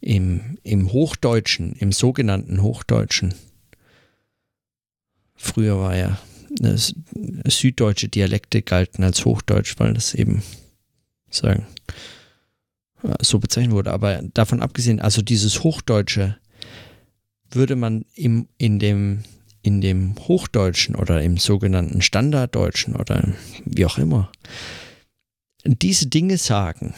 im, 0.00 0.58
im 0.62 0.92
Hochdeutschen, 0.92 1.72
im 1.72 1.92
sogenannten 1.92 2.62
Hochdeutschen. 2.62 3.34
Früher 5.34 5.78
war 5.78 5.96
ja 5.96 6.18
süddeutsche 7.44 8.08
Dialekte 8.08 8.62
galten 8.62 9.04
als 9.04 9.24
Hochdeutsch, 9.24 9.74
weil 9.78 9.94
das 9.94 10.14
eben 10.14 10.42
sagen 11.30 11.66
so 13.20 13.38
bezeichnet 13.38 13.74
wurde. 13.74 13.92
Aber 13.92 14.20
davon 14.34 14.60
abgesehen, 14.60 15.00
also 15.00 15.22
dieses 15.22 15.62
Hochdeutsche 15.62 16.36
würde 17.50 17.76
man 17.76 18.04
im, 18.14 18.48
in, 18.58 18.78
dem, 18.78 19.22
in 19.62 19.80
dem 19.80 20.16
Hochdeutschen 20.18 20.94
oder 20.94 21.22
im 21.22 21.36
sogenannten 21.36 22.02
Standarddeutschen 22.02 22.96
oder 22.96 23.32
wie 23.64 23.86
auch 23.86 23.98
immer 23.98 24.30
diese 25.64 26.06
Dinge 26.06 26.38
sagen, 26.38 26.94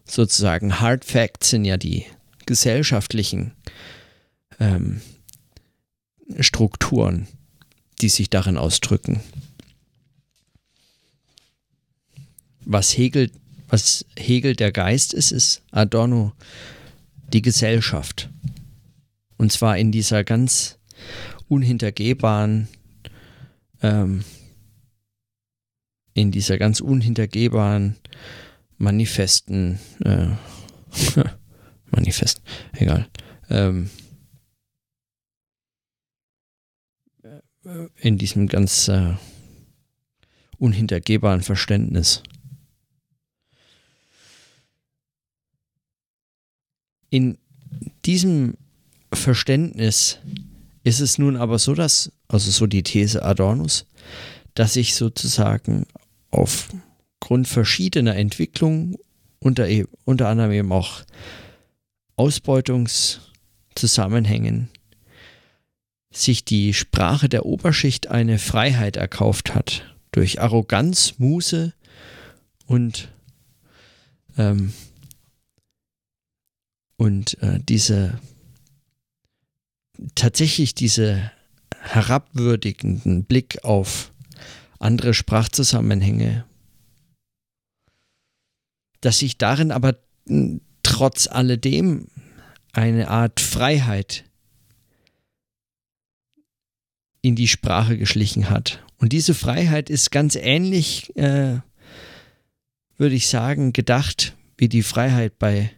sozusagen 0.07 0.81
Hard 0.81 1.05
Facts, 1.05 1.51
sind 1.51 1.65
ja 1.65 1.77
die 1.77 2.07
gesellschaftlichen 2.47 3.53
ähm, 4.59 5.03
Strukturen, 6.41 7.29
die 8.01 8.09
sich 8.09 8.31
darin 8.31 8.57
ausdrücken. 8.57 9.21
Was 12.65 12.97
Hegel 12.97 13.31
was 13.69 14.05
Hegel 14.19 14.57
der 14.57 14.73
Geist 14.73 15.15
ist, 15.15 15.31
ist 15.31 15.63
Adorno 15.71 16.33
die 17.33 17.43
Gesellschaft. 17.43 18.31
Und 19.37 19.53
zwar 19.53 19.79
in 19.79 19.93
dieser 19.93 20.25
ganz 20.25 20.79
unhintergehbaren, 21.49 22.69
ähm, 23.83 24.25
in 26.15 26.33
dieser 26.33 26.59
ganz 26.59 26.81
unhintergehbaren, 26.81 27.97
manifesten, 28.79 29.79
äh, 30.05 30.29
manifest, 31.91 32.43
egal, 32.73 33.09
ähm, 33.51 33.91
in 37.97 38.19
diesem 38.19 38.49
ganz 38.49 38.89
äh, 38.89 39.15
unhintergehbaren 40.59 41.43
Verständnis. 41.43 42.23
In 47.11 47.39
diesem 48.05 48.55
Verständnis 49.13 50.19
ist 50.85 51.01
es 51.01 51.19
nun 51.19 51.37
aber 51.37 51.59
so, 51.59 51.75
dass, 51.75 52.13
also 52.29 52.51
so 52.51 52.67
die 52.67 52.83
These 52.83 53.23
Adornus, 53.23 53.85
dass 54.55 54.77
ich 54.77 54.95
sozusagen 54.95 55.85
aufgrund 56.31 57.49
verschiedener 57.49 58.17
Entwicklungen, 58.17 58.97
unter, 59.39 59.69
e, 59.69 59.85
unter 60.05 60.29
anderem 60.29 60.53
eben 60.53 60.73
auch 60.73 61.03
Ausbeutungszusammenhängen, 62.17 64.71
sich 66.11 66.45
die 66.45 66.75
Sprache 66.75 67.29
der 67.29 67.47
Oberschicht 67.47 68.09
eine 68.09 68.39
Freiheit 68.39 68.97
erkauft 68.97 69.55
hat 69.55 69.95
durch 70.11 70.41
Arroganz, 70.41 71.15
Muße 71.19 71.75
und 72.67 73.09
ähm, 74.37 74.73
und 76.99 77.41
äh, 77.43 77.61
diese 77.67 78.21
tatsächlich 80.15 80.75
diese 80.75 81.31
herabwürdigenden 81.81 83.25
Blick 83.25 83.65
auf 83.65 84.13
andere 84.79 85.15
Sprachzusammenhänge, 85.15 86.45
dass 89.01 89.21
sich 89.21 89.39
darin 89.39 89.73
aber 89.73 89.97
trotz 90.83 91.27
alledem 91.27 92.09
eine 92.73 93.09
Art 93.09 93.41
Freiheit 93.41 94.25
in 97.23 97.35
die 97.37 97.49
Sprache 97.49 97.97
geschlichen 97.97 98.51
hat. 98.51 98.85
Und 98.99 99.13
diese 99.13 99.35
Freiheit 99.35 99.91
ist 99.91 100.11
ganz 100.11 100.35
ähnlich, 100.35 101.17
äh, 101.17 101.61
würde 102.97 103.15
ich 103.15 103.29
sagen, 103.29 103.73
gedacht 103.73 104.37
wie 104.57 104.69
die 104.69 104.83
Freiheit 104.83 105.39
bei 105.39 105.71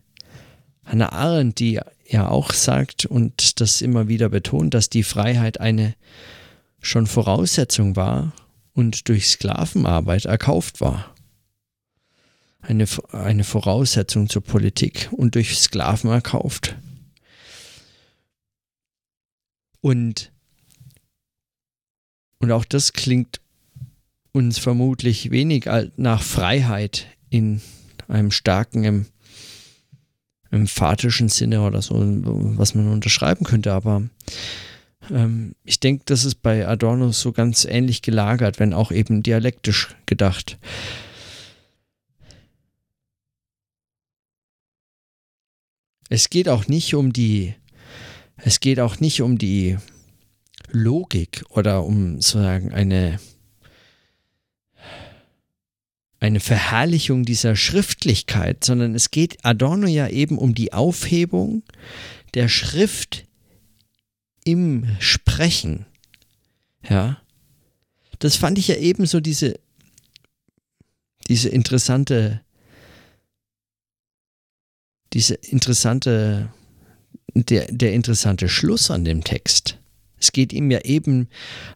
Hannah 0.91 1.13
Arendt, 1.13 1.61
die 1.61 1.81
ja 2.05 2.29
auch 2.29 2.53
sagt 2.53 3.07
und 3.07 3.61
das 3.61 3.81
immer 3.81 4.09
wieder 4.09 4.29
betont, 4.29 4.75
dass 4.75 4.91
die 4.91 5.05
Freiheit 5.05 5.61
eine 5.61 5.95
schon 6.81 7.07
Voraussetzung 7.07 7.95
war 7.95 8.33
und 8.75 9.09
durch 9.09 9.29
Sklavenarbeit 9.29 10.25
erkauft 10.25 10.81
war. 10.81 11.15
Eine, 12.61 12.87
eine 13.13 13.45
Voraussetzung 13.45 14.29
zur 14.29 14.43
Politik 14.43 15.09
und 15.13 15.37
durch 15.37 15.57
Sklaven 15.59 16.11
erkauft. 16.11 16.77
Und, 19.81 20.33
und 22.39 22.51
auch 22.51 22.65
das 22.65 22.93
klingt 22.93 23.41
uns 24.33 24.59
vermutlich 24.59 25.31
wenig 25.31 25.67
nach 25.97 26.23
Freiheit 26.23 27.07
in 27.31 27.63
einem 28.09 28.33
starken 28.33 29.07
emphatischen 30.51 31.29
Sinne 31.29 31.63
oder 31.63 31.83
so, 31.83 31.95
was 31.97 32.75
man 32.75 32.89
unterschreiben 32.89 33.45
könnte, 33.45 33.73
aber 33.73 34.03
ähm, 35.11 35.55
ich 35.65 35.81
denke, 35.81 36.03
das 36.07 36.25
ist 36.25 36.43
bei 36.43 36.67
Adorno 36.67 37.13
so 37.13 37.33
ganz 37.33 37.65
ähnlich 37.65 38.03
gelagert, 38.03 38.59
wenn 38.59 38.75
auch 38.75 38.93
eben 38.93 39.23
dialektisch 39.23 39.95
gedacht. 40.07 40.59
Es 46.09 46.29
geht 46.29 46.49
auch 46.49 46.67
nicht 46.67 46.95
um 46.95 47.13
die, 47.13 47.55
es 48.37 48.59
geht 48.59 48.81
auch 48.81 48.99
nicht 48.99 49.23
um 49.23 49.39
die 49.39 49.79
Logik 50.73 51.45
oder 51.51 51.85
um 51.85 52.21
sozusagen 52.21 52.73
eine 52.73 53.21
eine 56.21 56.41
Verherrlichung 56.41 57.25
dieser 57.25 57.57
Schriftlichkeit, 57.57 58.63
sondern 58.63 58.95
es 58.95 59.11
geht 59.11 59.45
Adorno 59.45 59.87
ja 59.87 60.07
eben 60.09 60.37
um 60.37 60.55
die 60.55 60.73
Aufhebung 60.75 61.63
der 62.35 62.49
Schrift 62.49 63.27
im 64.45 64.87
Sprechen. 65.01 65.87
Ja. 66.89 67.21
Das 68.19 68.37
fand 68.37 68.59
ich 68.59 68.69
ja 68.69 68.77
ebenso 68.77 69.21
diese, 69.21 69.59
diese 71.27 71.49
interessante, 71.49 72.43
diese 75.15 75.35
interessante, 75.35 76.53
der, 77.35 77.73
der 77.73 77.95
interessante 77.95 78.51
Schluss 78.51 78.91
an 78.91 79.07
dem 79.07 79.25
Text. 79.25 79.80
Es 80.21 80.33
geht 80.33 80.53
ihm 80.53 80.71
ja 80.71 80.81
eben, 80.83 81.29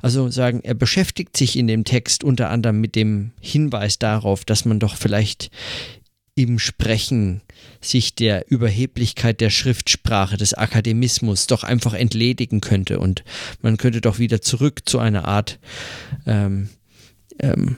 also 0.03 0.29
sagen, 0.29 0.61
er 0.63 0.75
beschäftigt 0.75 1.37
sich 1.37 1.57
in 1.57 1.67
dem 1.67 1.85
Text 1.85 2.25
unter 2.25 2.51
anderem 2.51 2.81
mit 2.81 2.95
dem 2.95 3.33
Hinweis 3.41 3.99
darauf, 3.99 4.45
dass 4.45 4.65
man 4.65 4.79
doch 4.79 4.97
vielleicht 4.97 5.51
im 6.37 6.59
Sprechen 6.59 7.43
sich 7.81 8.15
der 8.15 8.51
Überheblichkeit 8.51 9.41
der 9.41 9.51
Schriftsprache, 9.51 10.37
des 10.37 10.55
Akademismus 10.55 11.47
doch 11.47 11.63
einfach 11.63 11.95
entledigen 11.95 12.61
könnte. 12.61 12.99
Und 12.99 13.25
man 13.63 13.77
könnte 13.77 14.01
doch 14.01 14.19
wieder 14.19 14.41
zurück 14.41 14.83
zu 14.85 14.99
einer 14.99 15.27
Art, 15.27 15.59
ähm, 16.27 16.69
ähm, 17.39 17.77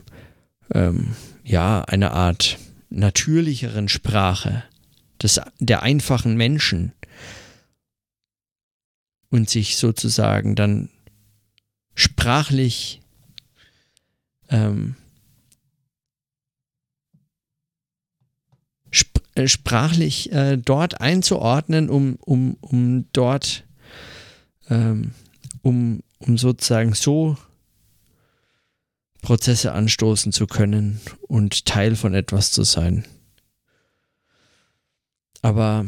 ähm, 0.72 1.14
ja, 1.44 1.82
einer 1.82 2.12
Art 2.12 2.58
natürlicheren 2.88 3.88
Sprache 3.88 4.64
des, 5.22 5.40
der 5.58 5.82
einfachen 5.82 6.36
Menschen, 6.36 6.92
und 9.30 9.50
sich 9.50 9.76
sozusagen 9.76 10.54
dann 10.54 10.90
sprachlich 11.94 13.00
ähm, 14.48 14.96
sp 18.92 19.20
äh, 19.34 19.48
sprachlich 19.48 20.32
äh, 20.32 20.56
dort 20.56 21.00
einzuordnen, 21.00 21.90
um, 21.90 22.16
um, 22.16 22.56
um 22.60 23.06
dort 23.12 23.64
ähm, 24.68 25.12
um, 25.62 26.02
um 26.18 26.38
sozusagen 26.38 26.94
so 26.94 27.36
Prozesse 29.22 29.72
anstoßen 29.72 30.32
zu 30.32 30.46
können 30.46 31.00
und 31.22 31.64
Teil 31.64 31.96
von 31.96 32.14
etwas 32.14 32.52
zu 32.52 32.62
sein. 32.62 33.04
Aber 35.42 35.86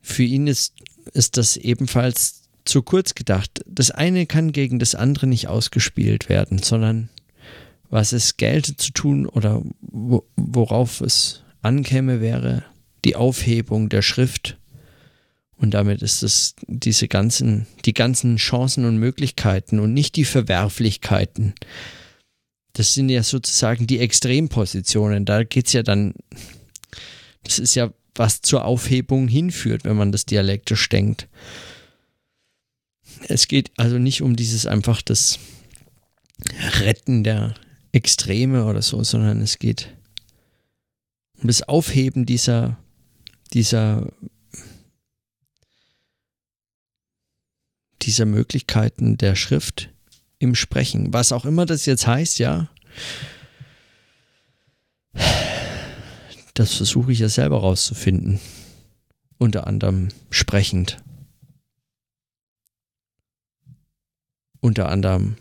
für 0.00 0.22
ihn 0.22 0.46
ist, 0.46 0.74
ist 1.12 1.36
das 1.36 1.56
ebenfalls 1.56 2.41
zu 2.64 2.82
kurz 2.82 3.14
gedacht. 3.14 3.62
Das 3.66 3.90
eine 3.90 4.26
kann 4.26 4.52
gegen 4.52 4.78
das 4.78 4.94
andere 4.94 5.26
nicht 5.26 5.48
ausgespielt 5.48 6.28
werden, 6.28 6.58
sondern 6.58 7.08
was 7.90 8.12
es 8.12 8.36
gelte 8.36 8.76
zu 8.76 8.92
tun 8.92 9.26
oder 9.26 9.62
worauf 9.80 11.00
es 11.00 11.42
ankäme, 11.60 12.20
wäre 12.20 12.64
die 13.04 13.16
Aufhebung 13.16 13.88
der 13.88 14.02
Schrift. 14.02 14.58
Und 15.56 15.72
damit 15.74 16.02
ist 16.02 16.22
es 16.22 16.54
diese 16.66 17.06
ganzen, 17.06 17.66
die 17.84 17.94
ganzen 17.94 18.36
Chancen 18.36 18.84
und 18.84 18.96
Möglichkeiten 18.96 19.78
und 19.78 19.92
nicht 19.92 20.16
die 20.16 20.24
Verwerflichkeiten. 20.24 21.54
Das 22.72 22.94
sind 22.94 23.10
ja 23.10 23.22
sozusagen 23.22 23.86
die 23.86 23.98
Extrempositionen. 23.98 25.24
Da 25.24 25.44
geht 25.44 25.66
es 25.66 25.72
ja 25.72 25.82
dann, 25.82 26.14
das 27.44 27.58
ist 27.58 27.74
ja, 27.74 27.92
was 28.14 28.40
zur 28.40 28.64
Aufhebung 28.64 29.28
hinführt, 29.28 29.84
wenn 29.84 29.96
man 29.96 30.12
das 30.12 30.26
dialektisch 30.26 30.88
denkt. 30.88 31.28
Es 33.28 33.48
geht 33.48 33.70
also 33.76 33.98
nicht 33.98 34.22
um 34.22 34.36
dieses 34.36 34.66
einfach 34.66 35.02
das 35.02 35.38
Retten 36.80 37.24
der 37.24 37.54
Extreme 37.92 38.64
oder 38.64 38.82
so, 38.82 39.02
sondern 39.04 39.40
es 39.40 39.58
geht 39.58 39.94
um 41.40 41.46
das 41.48 41.62
Aufheben 41.62 42.26
dieser, 42.26 42.78
dieser, 43.52 44.12
dieser 48.02 48.24
Möglichkeiten 48.24 49.18
der 49.18 49.34
Schrift 49.34 49.90
im 50.38 50.54
Sprechen. 50.54 51.12
Was 51.12 51.32
auch 51.32 51.44
immer 51.44 51.66
das 51.66 51.86
jetzt 51.86 52.06
heißt, 52.06 52.38
ja. 52.38 52.68
Das 56.54 56.74
versuche 56.74 57.12
ich 57.12 57.18
ja 57.18 57.28
selber 57.28 57.60
rauszufinden. 57.60 58.40
Unter 59.38 59.66
anderem 59.66 60.08
sprechend. 60.30 60.98
Unter 64.62 64.88
anderem 64.88 65.36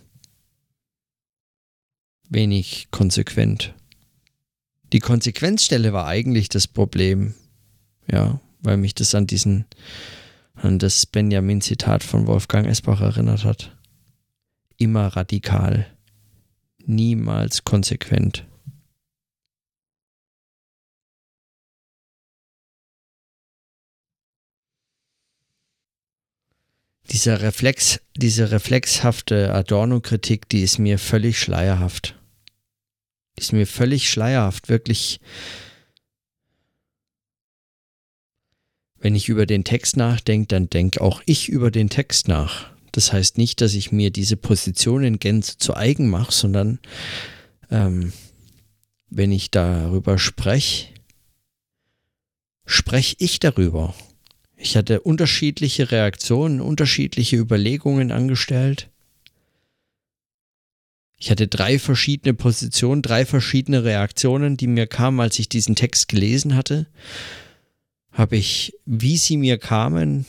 wenig 2.27 2.87
konsequent. 2.91 3.73
Die 4.91 4.99
Konsequenzstelle 4.99 5.93
war 5.93 6.07
eigentlich 6.07 6.49
das 6.49 6.67
Problem, 6.67 7.35
ja, 8.11 8.41
weil 8.61 8.77
mich 8.77 8.95
das 8.95 9.15
an 9.15 9.27
diesen, 9.27 9.65
an 10.55 10.79
das 10.79 11.05
Benjamin-Zitat 11.05 12.03
von 12.03 12.27
Wolfgang 12.27 12.67
Esbach 12.67 12.99
erinnert 12.99 13.45
hat. 13.45 13.77
Immer 14.77 15.07
radikal, 15.07 15.87
niemals 16.85 17.63
konsequent. 17.63 18.45
Dieser 27.11 27.41
Reflex, 27.41 27.99
diese 28.15 28.51
reflexhafte 28.51 29.53
Adorno-Kritik, 29.53 30.47
die 30.47 30.61
ist 30.61 30.79
mir 30.79 30.97
völlig 30.97 31.39
schleierhaft. 31.39 32.17
Die 33.37 33.41
ist 33.41 33.53
mir 33.53 33.67
völlig 33.67 34.09
schleierhaft, 34.09 34.69
wirklich. 34.69 35.19
Wenn 38.97 39.15
ich 39.15 39.29
über 39.29 39.45
den 39.45 39.63
Text 39.63 39.97
nachdenke, 39.97 40.47
dann 40.47 40.69
denke 40.69 41.01
auch 41.01 41.21
ich 41.25 41.49
über 41.49 41.71
den 41.71 41.89
Text 41.89 42.27
nach. 42.27 42.69
Das 42.91 43.11
heißt 43.11 43.37
nicht, 43.37 43.61
dass 43.61 43.73
ich 43.73 43.91
mir 43.91 44.11
diese 44.11 44.37
Position 44.37 45.03
in 45.03 45.19
Gänze 45.19 45.57
zu 45.57 45.75
eigen 45.75 46.09
mache, 46.09 46.31
sondern 46.31 46.79
ähm, 47.69 48.13
wenn 49.09 49.31
ich 49.31 49.49
darüber 49.51 50.17
spreche, 50.17 50.87
spreche 52.65 53.15
ich 53.19 53.39
darüber. 53.39 53.95
Ich 54.63 54.77
hatte 54.77 55.01
unterschiedliche 55.01 55.91
Reaktionen, 55.91 56.61
unterschiedliche 56.61 57.35
Überlegungen 57.35 58.11
angestellt. 58.11 58.89
Ich 61.17 61.31
hatte 61.31 61.47
drei 61.47 61.79
verschiedene 61.79 62.35
Positionen, 62.35 63.01
drei 63.01 63.25
verschiedene 63.25 63.83
Reaktionen, 63.83 64.57
die 64.57 64.67
mir 64.67 64.85
kamen, 64.85 65.19
als 65.19 65.39
ich 65.39 65.49
diesen 65.49 65.75
Text 65.75 66.09
gelesen 66.09 66.55
hatte. 66.55 66.85
Habe 68.11 68.37
ich, 68.37 68.73
wie 68.85 69.17
sie 69.17 69.37
mir 69.37 69.57
kamen, 69.57 70.25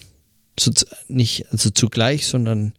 zu, 0.57 0.73
nicht 1.09 1.53
also 1.53 1.69
zugleich, 1.69 2.27
sondern 2.27 2.73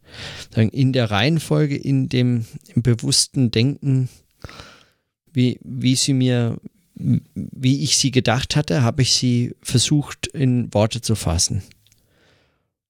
in 0.56 0.92
der 0.92 1.12
Reihenfolge, 1.12 1.76
in 1.76 2.08
dem 2.08 2.46
im 2.74 2.82
bewussten 2.82 3.52
Denken, 3.52 4.08
wie, 5.32 5.60
wie 5.62 5.94
sie 5.94 6.14
mir, 6.14 6.58
wie 6.94 7.82
ich 7.82 7.98
sie 7.98 8.10
gedacht 8.10 8.56
hatte, 8.56 8.82
habe 8.82 9.02
ich 9.02 9.12
sie 9.14 9.54
versucht 9.62 10.28
in 10.28 10.72
Worte 10.72 11.00
zu 11.00 11.14
fassen. 11.14 11.62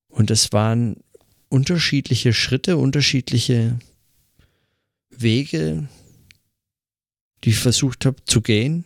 Und 0.09 0.31
es 0.31 0.53
waren 0.53 0.97
unterschiedliche 1.49 2.33
Schritte, 2.33 2.77
unterschiedliche 2.77 3.79
Wege, 5.11 5.89
die 7.45 7.51
ich 7.51 7.59
versucht 7.59 8.05
habe 8.07 8.25
zu 8.25 8.41
gehen. 8.41 8.85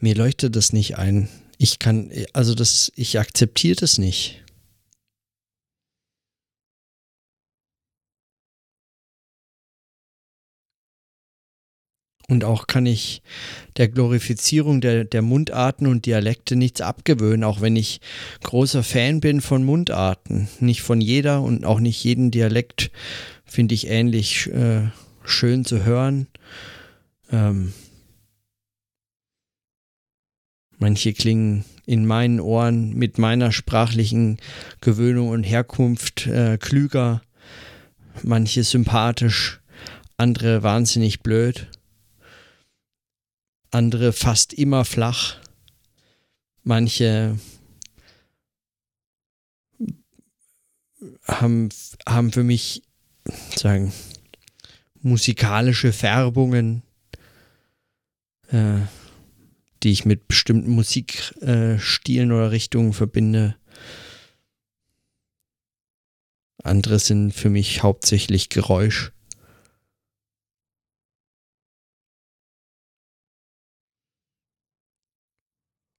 Mir 0.00 0.14
leuchtet 0.14 0.54
das 0.54 0.72
nicht 0.72 0.98
ein, 0.98 1.28
ich 1.58 1.78
kann, 1.78 2.10
also 2.32 2.54
das, 2.54 2.92
ich 2.96 3.18
akzeptiere 3.18 3.76
das 3.76 3.98
nicht. 3.98 4.44
Und 12.28 12.42
auch 12.44 12.66
kann 12.66 12.86
ich 12.86 13.22
der 13.76 13.88
Glorifizierung 13.88 14.80
der, 14.80 15.04
der 15.04 15.20
Mundarten 15.20 15.86
und 15.86 16.06
Dialekte 16.06 16.56
nichts 16.56 16.80
abgewöhnen, 16.80 17.44
auch 17.44 17.60
wenn 17.60 17.76
ich 17.76 18.00
großer 18.42 18.82
Fan 18.82 19.20
bin 19.20 19.42
von 19.42 19.62
Mundarten. 19.62 20.48
Nicht 20.58 20.80
von 20.80 21.00
jeder 21.00 21.42
und 21.42 21.66
auch 21.66 21.80
nicht 21.80 22.02
jeden 22.02 22.30
Dialekt 22.30 22.90
finde 23.44 23.74
ich 23.74 23.88
ähnlich 23.88 24.46
äh, 24.46 24.88
schön 25.24 25.66
zu 25.66 25.84
hören. 25.84 26.26
Ähm, 27.30 27.74
manche 30.84 31.12
klingen 31.14 31.64
in 31.86 32.06
meinen 32.06 32.40
Ohren 32.40 32.94
mit 32.94 33.18
meiner 33.18 33.52
sprachlichen 33.52 34.38
Gewöhnung 34.80 35.30
und 35.30 35.42
Herkunft 35.42 36.26
äh, 36.26 36.58
klüger, 36.58 37.22
manche 38.22 38.62
sympathisch, 38.64 39.60
andere 40.16 40.62
wahnsinnig 40.62 41.20
blöd 41.20 41.68
andere 43.74 44.12
fast 44.12 44.52
immer 44.52 44.84
flach, 44.84 45.36
manche 46.62 47.36
haben, 51.24 51.68
haben 52.06 52.32
für 52.32 52.44
mich 52.44 52.84
sagen 53.56 53.92
musikalische 55.00 55.92
Färbungen, 55.92 56.82
äh, 58.48 58.78
die 59.84 59.90
ich 59.90 60.06
mit 60.06 60.26
bestimmten 60.26 60.70
Musikstilen 60.70 62.30
äh, 62.30 62.34
oder 62.34 62.50
Richtungen 62.50 62.94
verbinde. 62.94 63.56
Andere 66.62 66.98
sind 66.98 67.32
für 67.32 67.50
mich 67.50 67.82
hauptsächlich 67.82 68.48
Geräusch. 68.48 69.12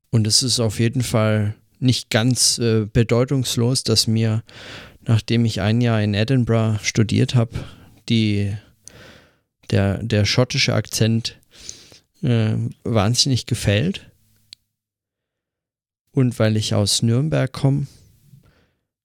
Und 0.10 0.26
es 0.26 0.42
ist 0.42 0.60
auf 0.60 0.80
jeden 0.80 1.04
Fall 1.04 1.56
nicht 1.80 2.10
ganz 2.10 2.58
äh, 2.58 2.86
bedeutungslos, 2.92 3.84
dass 3.84 4.08
mir, 4.08 4.44
nachdem 5.02 5.46
ich 5.46 5.62
ein 5.62 5.82
Jahr 5.82 6.02
in 6.02 6.14
Edinburgh 6.16 6.80
studiert 6.82 7.36
habe, 7.36 7.52
die, 8.10 8.56
der, 9.70 10.02
der 10.02 10.26
schottische 10.26 10.74
Akzent 10.74 11.40
äh, 12.26 12.58
wahnsinnig 12.84 13.46
gefällt. 13.46 14.12
Und 16.12 16.40
weil 16.40 16.58
ich 16.58 16.74
aus 16.74 17.02
Nürnberg 17.02 17.52
komme, 17.52 17.88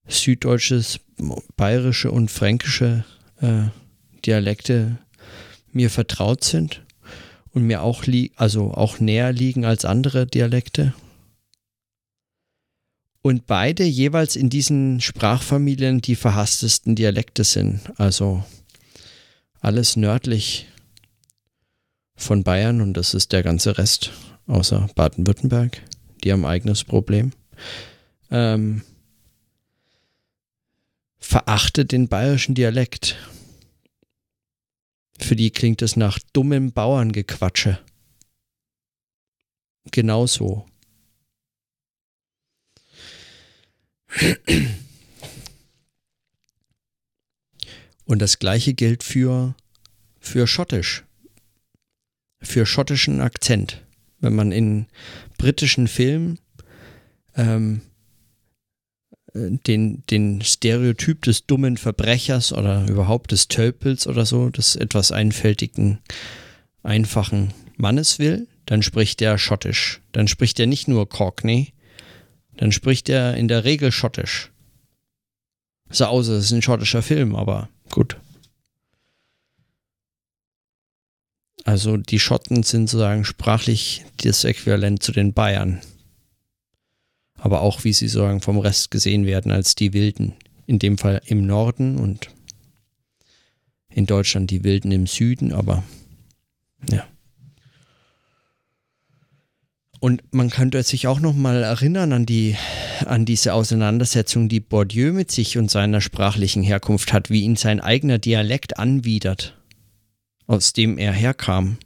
süddeutsches, 0.06 1.00
bayerische 1.56 2.10
und 2.10 2.30
fränkische 2.30 3.04
äh, 3.40 3.64
Dialekte 4.24 4.98
mir 5.72 5.90
vertraut 5.90 6.44
sind 6.44 6.84
und 7.52 7.64
mir 7.64 7.82
auch 7.82 8.04
also 8.36 8.72
auch 8.72 9.00
näher 9.00 9.32
liegen 9.32 9.64
als 9.64 9.84
andere 9.84 10.26
Dialekte. 10.26 10.94
Und 13.22 13.46
beide 13.46 13.84
jeweils 13.84 14.34
in 14.34 14.48
diesen 14.48 15.00
Sprachfamilien 15.00 16.00
die 16.00 16.16
verhasstesten 16.16 16.94
Dialekte 16.94 17.44
sind. 17.44 17.80
Also 17.98 18.44
alles 19.60 19.96
nördlich 19.96 20.66
von 22.20 22.44
Bayern 22.44 22.80
und 22.80 22.94
das 22.94 23.14
ist 23.14 23.32
der 23.32 23.42
ganze 23.42 23.78
Rest, 23.78 24.12
außer 24.46 24.88
Baden-Württemberg. 24.94 25.82
Die 26.22 26.32
haben 26.32 26.44
eigenes 26.44 26.84
Problem. 26.84 27.32
Ähm, 28.30 28.82
verachtet 31.18 31.92
den 31.92 32.08
bayerischen 32.08 32.54
Dialekt. 32.54 33.16
Für 35.18 35.36
die 35.36 35.50
klingt 35.50 35.82
es 35.82 35.96
nach 35.96 36.18
dummem 36.32 36.72
Bauerngequatsche. 36.72 37.78
Genauso. 39.90 40.66
Und 48.04 48.18
das 48.20 48.38
gleiche 48.38 48.74
gilt 48.74 49.04
für, 49.04 49.54
für 50.18 50.46
Schottisch, 50.46 51.04
für 52.42 52.66
schottischen 52.66 53.20
Akzent. 53.20 53.82
Wenn 54.20 54.34
man 54.34 54.52
in 54.52 54.86
britischen 55.38 55.88
Filmen 55.88 56.38
ähm, 57.36 57.82
den, 59.34 60.02
den 60.10 60.42
Stereotyp 60.42 61.22
des 61.22 61.46
dummen 61.46 61.76
Verbrechers 61.76 62.52
oder 62.52 62.86
überhaupt 62.88 63.32
des 63.32 63.48
Tölpels 63.48 64.06
oder 64.06 64.26
so, 64.26 64.50
des 64.50 64.76
etwas 64.76 65.12
einfältigen, 65.12 65.98
einfachen 66.82 67.54
Mannes 67.76 68.18
will, 68.18 68.48
dann 68.66 68.82
spricht 68.82 69.22
er 69.22 69.38
Schottisch. 69.38 70.00
Dann 70.12 70.28
spricht 70.28 70.58
er 70.60 70.66
nicht 70.66 70.88
nur 70.88 71.08
Cockney, 71.08 71.72
dann 72.56 72.72
spricht 72.72 73.08
er 73.08 73.36
in 73.36 73.48
der 73.48 73.64
Regel 73.64 73.92
Schottisch. 73.92 74.50
So 75.90 76.04
außer 76.04 76.34
es 76.34 76.46
ist 76.46 76.52
ein 76.52 76.62
schottischer 76.62 77.02
Film, 77.02 77.34
aber 77.34 77.68
gut. 77.90 78.16
Also 81.64 81.96
die 81.96 82.18
Schotten 82.18 82.62
sind 82.62 82.88
sozusagen 82.88 83.24
sprachlich 83.24 84.04
das 84.18 84.44
Äquivalent 84.44 85.02
zu 85.02 85.12
den 85.12 85.32
Bayern 85.32 85.80
aber 87.40 87.62
auch, 87.62 87.84
wie 87.84 87.92
sie 87.92 88.08
sagen, 88.08 88.40
vom 88.40 88.58
Rest 88.58 88.90
gesehen 88.90 89.26
werden 89.26 89.50
als 89.50 89.74
die 89.74 89.92
Wilden. 89.92 90.34
In 90.66 90.78
dem 90.78 90.98
Fall 90.98 91.20
im 91.26 91.46
Norden 91.46 91.98
und 91.98 92.28
in 93.88 94.06
Deutschland 94.06 94.50
die 94.50 94.62
Wilden 94.62 94.92
im 94.92 95.06
Süden, 95.06 95.52
aber 95.52 95.82
ja. 96.88 97.06
Und 99.98 100.22
man 100.32 100.48
könnte 100.48 100.82
sich 100.82 101.08
auch 101.08 101.20
noch 101.20 101.34
mal 101.34 101.62
erinnern 101.62 102.12
an 102.12 102.24
die 102.24 102.56
an 103.06 103.24
diese 103.24 103.54
Auseinandersetzung, 103.54 104.48
die 104.50 104.60
Bourdieu 104.60 105.12
mit 105.12 105.30
sich 105.30 105.56
und 105.56 105.70
seiner 105.70 106.02
sprachlichen 106.02 106.62
Herkunft 106.62 107.14
hat, 107.14 107.30
wie 107.30 107.42
ihn 107.42 107.56
sein 107.56 107.80
eigener 107.80 108.18
Dialekt 108.18 108.78
anwidert, 108.78 109.58
aus 110.50 110.72
dem 110.72 110.98
er 110.98 111.12
herkam, 111.12 111.78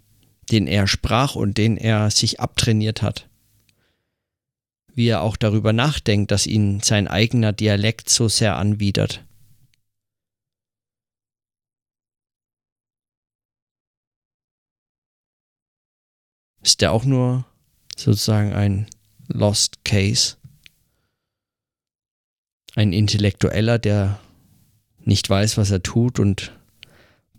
den 0.50 0.66
er 0.66 0.86
sprach 0.86 1.34
und 1.34 1.58
den 1.58 1.76
er 1.76 2.10
sich 2.10 2.40
abtrainiert 2.40 3.02
hat 3.02 3.28
wie 4.94 5.08
er 5.08 5.22
auch 5.22 5.36
darüber 5.36 5.72
nachdenkt, 5.72 6.30
dass 6.30 6.46
ihn 6.46 6.80
sein 6.80 7.08
eigener 7.08 7.52
Dialekt 7.52 8.08
so 8.08 8.28
sehr 8.28 8.56
anwidert. 8.56 9.24
Ist 16.62 16.80
der 16.80 16.92
auch 16.92 17.04
nur 17.04 17.44
sozusagen 17.96 18.52
ein 18.54 18.86
Lost 19.28 19.84
Case? 19.84 20.36
Ein 22.74 22.92
Intellektueller, 22.92 23.78
der 23.78 24.18
nicht 24.98 25.28
weiß, 25.28 25.58
was 25.58 25.70
er 25.70 25.82
tut 25.82 26.18
und 26.18 26.58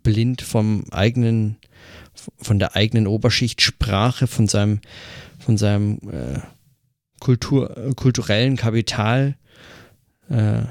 blind 0.06 0.41
vom 0.41 0.86
eigenen, 0.91 1.58
von 2.38 2.60
der 2.60 2.78
eigenen 2.78 3.08
Oberschichtssprache, 3.08 4.28
von 4.28 4.48
seinem, 4.48 4.80
von 5.39 5.58
seinem 5.58 6.00
äh, 6.10 6.39
Kultur, 7.20 7.76
äh, 7.76 7.94
kulturellen 7.96 8.56
Kapital, 8.56 9.36
äh, 10.30 10.62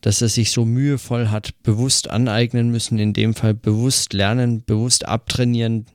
dass 0.00 0.22
er 0.22 0.28
sich 0.28 0.52
so 0.52 0.64
mühevoll 0.64 1.30
hat 1.30 1.60
bewusst 1.64 2.08
aneignen 2.08 2.70
müssen, 2.70 2.98
in 2.98 3.14
dem 3.14 3.34
Fall 3.34 3.54
bewusst 3.54 4.12
lernen, 4.12 4.62
bewusst 4.64 5.08
abtrainieren, 5.08 5.86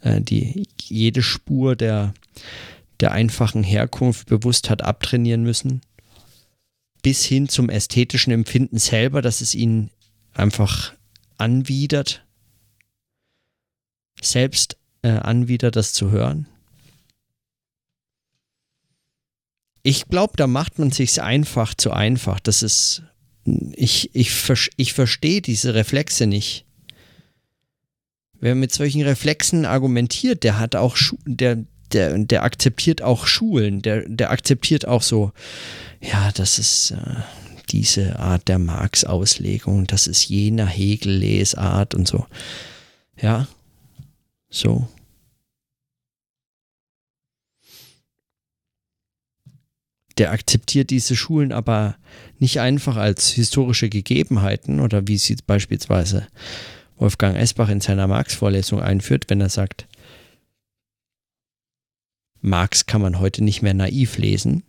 äh, 0.00 0.20
die 0.20 0.66
jede 0.82 1.22
Spur 1.22 1.76
der, 1.76 2.14
der 3.00 3.12
einfachen 3.12 3.62
Herkunft 3.62 4.26
bewusst 4.28 4.70
hat 4.70 4.82
abtrainieren 4.82 5.42
müssen, 5.42 5.82
bis 7.02 7.24
hin 7.24 7.48
zum 7.48 7.68
ästhetischen 7.68 8.32
Empfinden 8.32 8.78
selber, 8.78 9.22
dass 9.22 9.40
es 9.42 9.54
ihn 9.54 9.90
einfach 10.34 10.94
anwidert, 11.38 12.26
selbst 14.20 14.76
äh, 15.02 15.08
anwidert, 15.08 15.76
das 15.76 15.92
zu 15.92 16.10
hören. 16.10 16.48
ich 19.88 20.06
glaube, 20.08 20.34
da 20.36 20.46
macht 20.46 20.78
man 20.78 20.90
sich 20.90 21.22
einfach 21.22 21.74
zu 21.74 21.92
einfach. 21.92 22.40
Das 22.40 22.62
ist, 22.62 23.04
ich, 23.74 24.14
ich, 24.14 24.30
ich 24.76 24.92
verstehe 24.92 25.40
diese 25.40 25.74
Reflexe 25.74 26.26
nicht. 26.26 26.66
Wer 28.38 28.54
mit 28.54 28.70
solchen 28.72 29.00
Reflexen 29.00 29.64
argumentiert, 29.64 30.44
der 30.44 30.58
hat 30.58 30.76
auch, 30.76 30.96
der, 31.24 31.64
der, 31.92 32.18
der 32.18 32.42
akzeptiert 32.42 33.00
auch 33.00 33.26
Schulen, 33.26 33.80
der, 33.80 34.06
der 34.06 34.30
akzeptiert 34.30 34.86
auch 34.86 35.00
so, 35.00 35.32
ja, 36.02 36.32
das 36.34 36.58
ist 36.58 36.90
äh, 36.90 37.22
diese 37.72 38.18
Art 38.18 38.48
der 38.48 38.58
Marx-Auslegung, 38.58 39.86
das 39.86 40.06
ist 40.06 40.28
jener 40.28 40.66
Hegel-Lesart 40.66 41.94
und 41.94 42.08
so. 42.08 42.26
Ja, 43.20 43.46
so. 44.50 44.88
der 50.18 50.32
akzeptiert 50.32 50.90
diese 50.90 51.16
Schulen 51.16 51.52
aber 51.52 51.96
nicht 52.38 52.60
einfach 52.60 52.96
als 52.96 53.28
historische 53.28 53.88
Gegebenheiten 53.88 54.80
oder 54.80 55.06
wie 55.06 55.16
sie 55.16 55.36
beispielsweise 55.46 56.26
Wolfgang 56.96 57.36
Esbach 57.36 57.68
in 57.68 57.80
seiner 57.80 58.08
Marx-Vorlesung 58.08 58.80
einführt, 58.80 59.26
wenn 59.28 59.40
er 59.40 59.48
sagt, 59.48 59.86
Marx 62.40 62.86
kann 62.86 63.00
man 63.00 63.20
heute 63.20 63.42
nicht 63.42 63.62
mehr 63.62 63.74
naiv 63.74 64.18
lesen. 64.18 64.62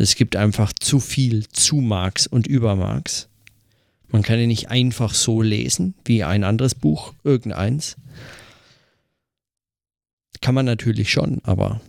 Es 0.00 0.14
gibt 0.14 0.36
einfach 0.36 0.72
zu 0.72 1.00
viel 1.00 1.48
zu 1.48 1.76
Marx 1.76 2.28
und 2.28 2.46
über 2.46 2.76
Marx. 2.76 3.28
Man 4.08 4.22
kann 4.22 4.38
ihn 4.38 4.48
nicht 4.48 4.70
einfach 4.70 5.12
so 5.12 5.42
lesen 5.42 5.94
wie 6.04 6.22
ein 6.22 6.44
anderes 6.44 6.76
Buch, 6.76 7.12
irgendeins. 7.24 7.96
Kann 10.40 10.54
man 10.54 10.66
natürlich 10.66 11.10
schon, 11.10 11.40
aber 11.42 11.80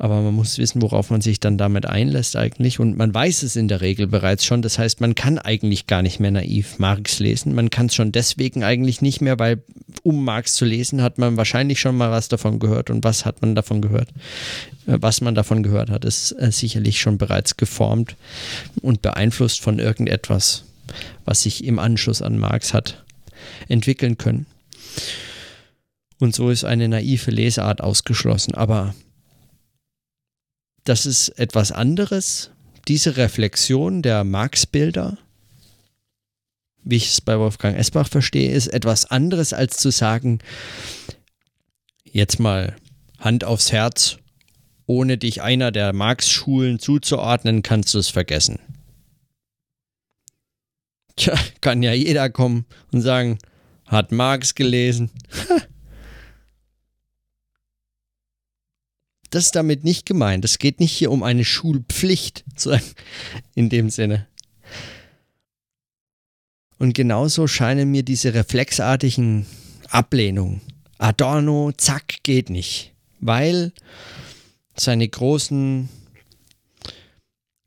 aber 0.00 0.22
man 0.22 0.32
muss 0.32 0.56
wissen, 0.56 0.80
worauf 0.80 1.10
man 1.10 1.20
sich 1.20 1.40
dann 1.40 1.58
damit 1.58 1.84
einlässt 1.84 2.34
eigentlich. 2.34 2.80
Und 2.80 2.96
man 2.96 3.12
weiß 3.12 3.42
es 3.42 3.54
in 3.54 3.68
der 3.68 3.82
Regel 3.82 4.06
bereits 4.06 4.46
schon. 4.46 4.62
Das 4.62 4.78
heißt, 4.78 5.02
man 5.02 5.14
kann 5.14 5.38
eigentlich 5.38 5.86
gar 5.86 6.00
nicht 6.00 6.20
mehr 6.20 6.30
naiv 6.30 6.78
Marx 6.78 7.18
lesen. 7.18 7.54
Man 7.54 7.68
kann 7.68 7.86
es 7.86 7.94
schon 7.94 8.10
deswegen 8.10 8.64
eigentlich 8.64 9.02
nicht 9.02 9.20
mehr, 9.20 9.38
weil 9.38 9.62
um 10.02 10.24
Marx 10.24 10.54
zu 10.54 10.64
lesen, 10.64 11.02
hat 11.02 11.18
man 11.18 11.36
wahrscheinlich 11.36 11.80
schon 11.80 11.98
mal 11.98 12.10
was 12.10 12.28
davon 12.28 12.60
gehört. 12.60 12.88
Und 12.88 13.04
was 13.04 13.26
hat 13.26 13.42
man 13.42 13.54
davon 13.54 13.82
gehört? 13.82 14.08
Äh, 14.86 14.96
was 15.02 15.20
man 15.20 15.34
davon 15.34 15.62
gehört 15.62 15.90
hat, 15.90 16.06
ist 16.06 16.32
äh, 16.32 16.50
sicherlich 16.50 16.98
schon 16.98 17.18
bereits 17.18 17.58
geformt 17.58 18.16
und 18.80 19.02
beeinflusst 19.02 19.60
von 19.60 19.78
irgendetwas, 19.78 20.64
was 21.26 21.42
sich 21.42 21.62
im 21.62 21.78
Anschluss 21.78 22.22
an 22.22 22.38
Marx 22.38 22.72
hat 22.72 23.04
entwickeln 23.68 24.16
können. 24.16 24.46
Und 26.20 26.34
so 26.34 26.48
ist 26.48 26.64
eine 26.64 26.88
naive 26.88 27.30
Lesart 27.30 27.82
ausgeschlossen. 27.82 28.54
Aber 28.54 28.94
das 30.84 31.06
ist 31.06 31.28
etwas 31.38 31.72
anderes. 31.72 32.50
Diese 32.88 33.16
Reflexion 33.16 34.02
der 34.02 34.24
Marx-Bilder, 34.24 35.18
wie 36.82 36.96
ich 36.96 37.08
es 37.08 37.20
bei 37.20 37.38
Wolfgang 37.38 37.76
Esbach 37.76 38.08
verstehe, 38.08 38.52
ist 38.52 38.68
etwas 38.68 39.10
anderes 39.10 39.52
als 39.52 39.76
zu 39.76 39.90
sagen, 39.90 40.38
jetzt 42.04 42.40
mal 42.40 42.76
Hand 43.18 43.44
aufs 43.44 43.70
Herz, 43.70 44.16
ohne 44.86 45.18
dich 45.18 45.42
einer 45.42 45.70
der 45.70 45.92
Marx-Schulen 45.92 46.78
zuzuordnen, 46.78 47.62
kannst 47.62 47.94
du 47.94 47.98
es 47.98 48.08
vergessen. 48.08 48.58
Tja, 51.16 51.38
kann 51.60 51.82
ja 51.82 51.92
jeder 51.92 52.30
kommen 52.30 52.64
und 52.92 53.02
sagen, 53.02 53.38
hat 53.86 54.10
Marx 54.10 54.54
gelesen. 54.54 55.10
Das 59.30 59.46
ist 59.46 59.56
damit 59.56 59.84
nicht 59.84 60.06
gemeint. 60.06 60.44
Es 60.44 60.58
geht 60.58 60.80
nicht 60.80 60.92
hier 60.92 61.10
um 61.10 61.22
eine 61.22 61.44
Schulpflicht 61.44 62.44
in 63.54 63.68
dem 63.68 63.90
Sinne. 63.90 64.26
Und 66.78 66.94
genauso 66.94 67.46
scheinen 67.46 67.90
mir 67.90 68.02
diese 68.02 68.34
reflexartigen 68.34 69.46
Ablehnungen. 69.90 70.60
Adorno, 70.98 71.72
zack, 71.76 72.22
geht 72.22 72.50
nicht. 72.50 72.92
Weil 73.20 73.72
seine 74.76 75.06
großen, 75.06 75.88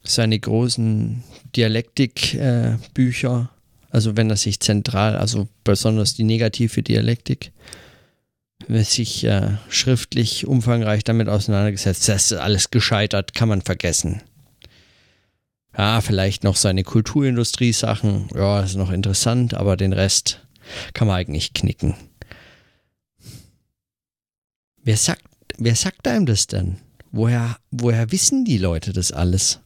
seine 0.03 0.39
großen 0.39 1.24
Dialektikbücher, 1.55 3.49
äh, 3.51 3.93
also 3.93 4.18
wenn 4.18 4.32
er 4.32 4.38
sich 4.38 4.59
zentral, 4.59 5.16
also 5.16 5.47
besonders 5.64 6.16
die 6.16 6.24
negative 6.24 6.82
Dialektik, 6.82 7.51
sich 8.70 9.24
äh, 9.24 9.57
schriftlich 9.70 10.47
umfangreich 10.47 11.03
damit 11.03 11.30
auseinandergesetzt. 11.30 12.07
Das 12.07 12.32
ist 12.32 12.38
alles 12.38 12.72
gescheitert, 12.72 13.34
kann 13.34 13.49
man 13.49 13.61
vergessen. 13.61 14.22
Ja, 15.78 16.01
vielleicht 16.01 16.43
noch 16.43 16.55
seine 16.55 16.84
Kulturindustrie-Sachen, 16.84 18.30
ja, 18.36 18.61
ist 18.61 18.76
noch 18.76 18.91
interessant, 18.91 19.53
aber 19.55 19.76
den 19.76 19.93
Rest 19.93 20.45
kann 20.93 21.07
man 21.07 21.18
eigentlich 21.18 21.53
knicken. 21.53 21.95
Wer 24.84 24.97
sagt, 24.97 25.24
wer 25.57 25.76
sagt 25.76 26.07
einem 26.07 26.26
das 26.26 26.47
denn? 26.47 26.78
Woher, 27.11 27.57
woher 27.72 28.11
wissen 28.11 28.45
die 28.45 28.57
Leute 28.57 28.93
das 28.93 29.11
alles? 29.11 29.59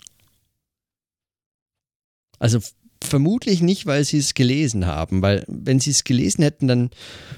Also 2.39 2.59
Vermutlich 3.01 3.61
nicht, 3.61 3.85
weil 3.85 4.03
sie 4.03 4.17
es 4.17 4.33
gelesen 4.33 4.85
haben, 4.85 5.21
weil 5.21 5.45
wenn 5.47 5.79
sie 5.79 5.91
es 5.91 6.03
gelesen 6.03 6.43
hätten, 6.43 6.67
dann 6.67 6.89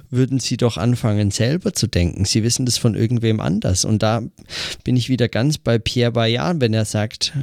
würden 0.09 0.39
sie 0.39 0.57
doch 0.57 0.77
anfangen 0.77 1.31
selber 1.31 1.73
zu 1.73 1.87
denken. 1.87 2.25
Sie 2.25 2.43
wissen 2.43 2.65
das 2.65 2.77
von 2.77 2.95
irgendwem 2.95 3.39
anders. 3.39 3.85
Und 3.85 4.01
da 4.01 4.23
bin 4.83 4.95
ich 4.95 5.09
wieder 5.09 5.27
ganz 5.27 5.57
bei 5.57 5.77
Pierre 5.77 6.13
Bayard, 6.13 6.61
wenn 6.61 6.73
er 6.73 6.85
sagt, 6.85 7.33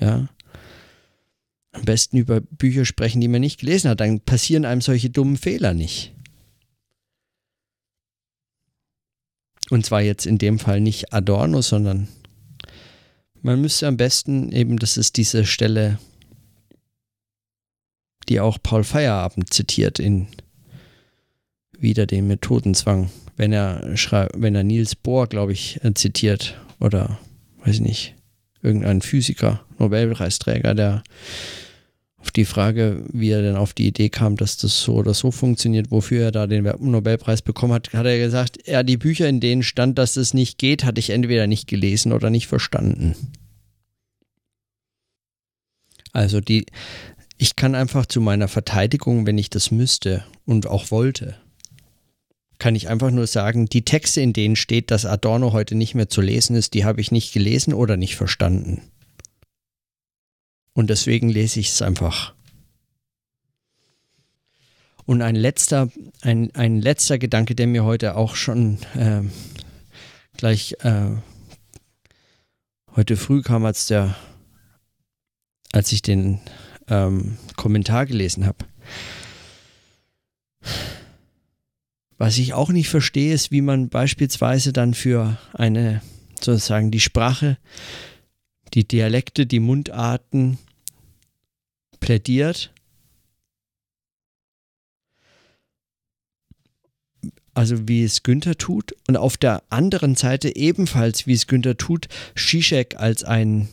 ja, 0.00 0.28
am 1.72 1.82
besten 1.84 2.16
über 2.18 2.40
Bücher 2.40 2.84
sprechen, 2.84 3.20
die 3.20 3.28
man 3.28 3.40
nicht 3.40 3.60
gelesen 3.60 3.90
hat, 3.90 4.00
dann 4.00 4.20
passieren 4.20 4.64
einem 4.64 4.80
solche 4.80 5.10
dummen 5.10 5.36
Fehler 5.36 5.72
nicht. 5.72 6.12
Und 9.70 9.86
zwar 9.86 10.02
jetzt 10.02 10.26
in 10.26 10.36
dem 10.36 10.58
Fall 10.58 10.80
nicht 10.80 11.14
Adorno, 11.14 11.62
sondern 11.62 12.08
man 13.40 13.60
müsste 13.60 13.86
am 13.86 13.96
besten 13.96 14.52
eben, 14.52 14.78
das 14.78 14.96
ist 14.96 15.16
diese 15.16 15.46
Stelle 15.46 15.98
die 18.28 18.40
auch 18.40 18.58
Paul 18.62 18.84
Feierabend 18.84 19.52
zitiert 19.52 19.98
in 19.98 20.28
Wieder 21.78 22.06
den 22.06 22.28
Methodenzwang, 22.28 23.10
wenn 23.36 23.52
er 23.52 23.96
schreibt, 23.96 24.40
wenn 24.40 24.54
er 24.54 24.62
Niels 24.62 24.94
Bohr, 24.94 25.26
glaube 25.26 25.52
ich, 25.52 25.82
äh, 25.82 25.94
zitiert 25.94 26.56
oder 26.78 27.18
weiß 27.64 27.76
ich 27.76 27.80
nicht, 27.80 28.14
irgendein 28.62 29.02
Physiker, 29.02 29.64
Nobelpreisträger, 29.78 30.74
der 30.74 31.02
auf 32.18 32.30
die 32.30 32.44
Frage, 32.44 33.04
wie 33.12 33.30
er 33.30 33.42
denn 33.42 33.56
auf 33.56 33.74
die 33.74 33.88
Idee 33.88 34.08
kam, 34.08 34.36
dass 34.36 34.56
das 34.56 34.80
so 34.80 34.94
oder 34.94 35.12
so 35.12 35.32
funktioniert, 35.32 35.90
wofür 35.90 36.26
er 36.26 36.30
da 36.30 36.46
den 36.46 36.70
Nobelpreis 36.78 37.42
bekommen 37.42 37.72
hat, 37.72 37.92
hat 37.92 38.06
er 38.06 38.18
gesagt, 38.18 38.58
ja, 38.66 38.84
die 38.84 38.96
Bücher, 38.96 39.28
in 39.28 39.40
denen 39.40 39.64
stand, 39.64 39.98
dass 39.98 40.16
es 40.16 40.32
nicht 40.32 40.56
geht, 40.58 40.84
hatte 40.84 41.00
ich 41.00 41.10
entweder 41.10 41.48
nicht 41.48 41.66
gelesen 41.66 42.12
oder 42.12 42.30
nicht 42.30 42.46
verstanden. 42.46 43.16
Also 46.12 46.40
die, 46.40 46.66
ich 47.42 47.56
kann 47.56 47.74
einfach 47.74 48.06
zu 48.06 48.20
meiner 48.20 48.46
Verteidigung, 48.46 49.26
wenn 49.26 49.36
ich 49.36 49.50
das 49.50 49.72
müsste 49.72 50.24
und 50.46 50.68
auch 50.68 50.92
wollte, 50.92 51.36
kann 52.58 52.76
ich 52.76 52.88
einfach 52.88 53.10
nur 53.10 53.26
sagen, 53.26 53.66
die 53.66 53.84
Texte, 53.84 54.20
in 54.20 54.32
denen 54.32 54.54
steht, 54.54 54.92
dass 54.92 55.04
Adorno 55.04 55.52
heute 55.52 55.74
nicht 55.74 55.96
mehr 55.96 56.08
zu 56.08 56.20
lesen 56.20 56.54
ist, 56.54 56.72
die 56.72 56.84
habe 56.84 57.00
ich 57.00 57.10
nicht 57.10 57.32
gelesen 57.32 57.74
oder 57.74 57.96
nicht 57.96 58.14
verstanden. 58.14 58.80
Und 60.72 60.88
deswegen 60.88 61.28
lese 61.28 61.58
ich 61.58 61.70
es 61.70 61.82
einfach. 61.82 62.32
Und 65.04 65.20
ein 65.20 65.34
letzter, 65.34 65.90
ein, 66.20 66.54
ein 66.54 66.80
letzter 66.80 67.18
Gedanke, 67.18 67.56
der 67.56 67.66
mir 67.66 67.82
heute 67.82 68.14
auch 68.14 68.36
schon 68.36 68.78
äh, 68.94 69.22
gleich 70.36 70.76
äh, 70.84 71.16
heute 72.94 73.16
früh 73.16 73.42
kam, 73.42 73.64
als 73.64 73.86
der, 73.86 74.14
als 75.72 75.90
ich 75.90 76.02
den 76.02 76.38
ähm, 76.92 77.38
Kommentar 77.56 78.06
gelesen 78.06 78.46
habe. 78.46 78.66
Was 82.18 82.38
ich 82.38 82.52
auch 82.52 82.68
nicht 82.68 82.88
verstehe, 82.88 83.32
ist, 83.32 83.50
wie 83.50 83.62
man 83.62 83.88
beispielsweise 83.88 84.72
dann 84.72 84.94
für 84.94 85.38
eine, 85.54 86.02
sozusagen 86.38 86.90
die 86.90 87.00
Sprache, 87.00 87.56
die 88.74 88.86
Dialekte, 88.86 89.46
die 89.46 89.58
Mundarten 89.58 90.58
plädiert. 91.98 92.72
Also 97.54 97.88
wie 97.88 98.04
es 98.04 98.22
Günther 98.22 98.56
tut 98.56 98.94
und 99.08 99.16
auf 99.16 99.36
der 99.36 99.62
anderen 99.68 100.14
Seite 100.14 100.56
ebenfalls 100.56 101.26
wie 101.26 101.34
es 101.34 101.46
Günther 101.46 101.76
tut, 101.76 102.08
Zizek 102.34 102.96
als 102.96 103.24
ein 103.24 103.68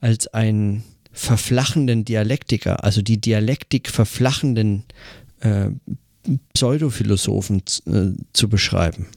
als 0.00 0.26
ein 0.26 0.82
verflachenden 1.12 2.04
Dialektiker, 2.04 2.84
also 2.84 3.02
die 3.02 3.20
Dialektik 3.20 3.90
verflachenden 3.90 4.84
äh, 5.40 5.70
Pseudophilosophen 6.54 7.62
äh, 7.86 8.12
zu 8.32 8.48
beschreiben. 8.48 9.08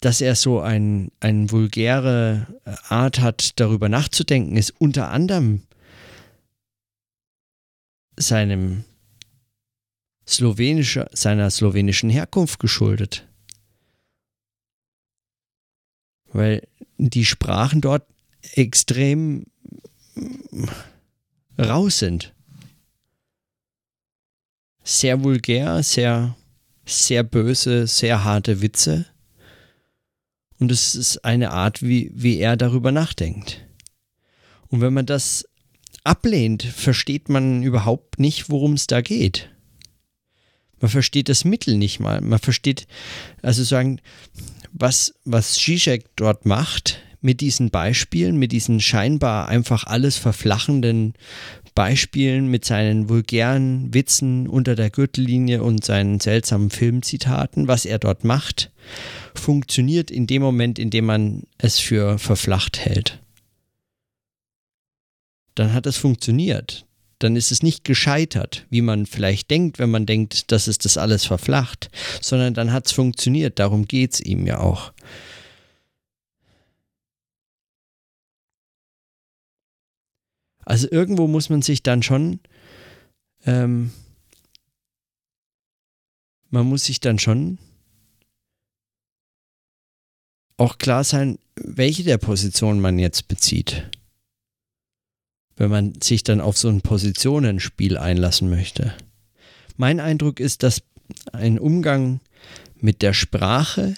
Dass 0.00 0.22
er 0.22 0.34
so 0.34 0.60
eine 0.60 1.10
ein 1.20 1.50
vulgäre 1.50 2.46
Art 2.88 3.20
hat, 3.20 3.60
darüber 3.60 3.90
nachzudenken, 3.90 4.56
ist 4.56 4.70
unter 4.78 5.10
anderem 5.10 5.62
seinem 8.16 8.84
slowenischer, 10.30 11.10
seiner 11.12 11.50
slowenischen 11.50 12.08
Herkunft 12.08 12.60
geschuldet. 12.60 13.26
Weil 16.32 16.66
die 16.96 17.24
Sprachen 17.24 17.80
dort 17.80 18.06
extrem 18.54 19.46
raus 21.58 21.98
sind. 21.98 22.32
sehr 24.82 25.22
vulgär, 25.22 25.82
sehr, 25.82 26.36
sehr 26.84 27.22
böse, 27.22 27.86
sehr 27.86 28.24
harte 28.24 28.60
Witze. 28.60 29.06
Und 30.58 30.70
es 30.70 30.94
ist 30.94 31.24
eine 31.24 31.52
Art, 31.52 31.82
wie, 31.82 32.10
wie 32.14 32.38
er 32.38 32.56
darüber 32.56 32.92
nachdenkt. 32.92 33.64
Und 34.68 34.80
wenn 34.80 34.92
man 34.92 35.06
das 35.06 35.48
ablehnt, 36.04 36.62
versteht 36.62 37.28
man 37.28 37.62
überhaupt 37.62 38.18
nicht, 38.18 38.50
worum 38.50 38.74
es 38.74 38.86
da 38.86 39.00
geht. 39.00 39.49
Man 40.80 40.90
versteht 40.90 41.28
das 41.28 41.44
Mittel 41.44 41.76
nicht 41.76 42.00
mal. 42.00 42.20
Man 42.20 42.38
versteht, 42.38 42.86
also 43.42 43.62
sagen, 43.62 44.00
was, 44.72 45.14
was 45.24 45.54
Zizek 45.54 46.06
dort 46.16 46.46
macht 46.46 47.00
mit 47.20 47.40
diesen 47.40 47.70
Beispielen, 47.70 48.36
mit 48.36 48.52
diesen 48.52 48.80
scheinbar 48.80 49.48
einfach 49.48 49.84
alles 49.84 50.16
verflachenden 50.16 51.14
Beispielen, 51.74 52.48
mit 52.48 52.64
seinen 52.64 53.08
vulgären 53.08 53.92
Witzen 53.94 54.48
unter 54.48 54.74
der 54.74 54.90
Gürtellinie 54.90 55.62
und 55.62 55.84
seinen 55.84 56.18
seltsamen 56.18 56.70
Filmzitaten, 56.70 57.68
was 57.68 57.84
er 57.84 57.98
dort 57.98 58.24
macht, 58.24 58.72
funktioniert 59.34 60.10
in 60.10 60.26
dem 60.26 60.42
Moment, 60.42 60.78
in 60.78 60.90
dem 60.90 61.04
man 61.04 61.44
es 61.58 61.78
für 61.78 62.18
verflacht 62.18 62.78
hält 62.78 63.20
dann 65.60 65.72
hat 65.72 65.86
es 65.86 65.96
funktioniert. 65.96 66.86
Dann 67.20 67.36
ist 67.36 67.52
es 67.52 67.62
nicht 67.62 67.84
gescheitert, 67.84 68.66
wie 68.70 68.80
man 68.80 69.04
vielleicht 69.04 69.50
denkt, 69.50 69.78
wenn 69.78 69.90
man 69.90 70.06
denkt, 70.06 70.50
dass 70.52 70.66
es 70.66 70.78
das 70.78 70.96
alles 70.96 71.26
verflacht, 71.26 71.90
sondern 72.22 72.54
dann 72.54 72.72
hat 72.72 72.86
es 72.86 72.92
funktioniert. 72.92 73.58
Darum 73.58 73.86
geht 73.86 74.14
es 74.14 74.20
ihm 74.20 74.46
ja 74.46 74.58
auch. 74.58 74.92
Also 80.64 80.88
irgendwo 80.90 81.26
muss 81.26 81.50
man 81.50 81.60
sich 81.60 81.82
dann 81.82 82.02
schon, 82.02 82.40
ähm, 83.44 83.90
man 86.48 86.66
muss 86.66 86.84
sich 86.84 87.00
dann 87.00 87.18
schon 87.18 87.58
auch 90.56 90.78
klar 90.78 91.04
sein, 91.04 91.38
welche 91.54 92.04
der 92.04 92.18
Positionen 92.18 92.80
man 92.80 92.98
jetzt 92.98 93.28
bezieht 93.28 93.90
wenn 95.60 95.70
man 95.70 95.92
sich 96.00 96.24
dann 96.24 96.40
auf 96.40 96.56
so 96.56 96.68
ein 96.68 96.80
Positionenspiel 96.80 97.98
einlassen 97.98 98.48
möchte. 98.48 98.94
Mein 99.76 100.00
Eindruck 100.00 100.40
ist, 100.40 100.62
dass 100.62 100.82
ein 101.32 101.58
Umgang 101.58 102.20
mit 102.80 103.02
der 103.02 103.12
Sprache 103.12 103.94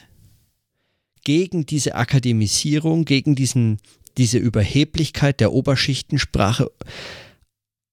gegen 1.23 1.65
diese 1.65 1.95
Akademisierung, 1.95 3.05
gegen 3.05 3.37
diesen, 3.37 3.79
diese 4.19 4.39
Überheblichkeit 4.39 5.39
der 5.39 5.53
Oberschichtensprache, 5.53 6.69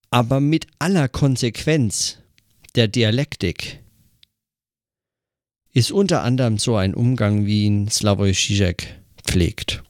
aber 0.10 0.40
mit 0.40 0.66
aller 0.80 1.08
Konsequenz 1.08 2.18
der 2.74 2.88
Dialektik 2.88 3.84
ist 5.74 5.92
unter 5.92 6.24
anderem 6.24 6.58
so 6.58 6.76
ein 6.76 6.96
Umgang, 6.96 7.46
wie 7.46 7.66
ihn 7.66 7.88
Slavoj 7.88 8.32
Žižek 8.32 8.88
pflegt. 9.24 9.84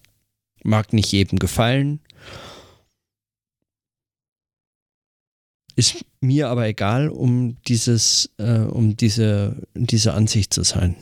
Mag 0.63 0.91
nicht 0.91 1.13
jedem 1.13 1.39
gefallen, 1.39 2.01
Ist 5.79 6.03
mir 6.19 6.49
aber 6.49 6.67
egal, 6.67 7.07
um 7.07 7.55
dieses, 7.69 8.29
äh, 8.37 8.57
um 8.57 8.97
diese, 8.97 9.55
diese 9.75 10.13
Ansicht 10.13 10.53
zu 10.53 10.63
sein. 10.63 10.97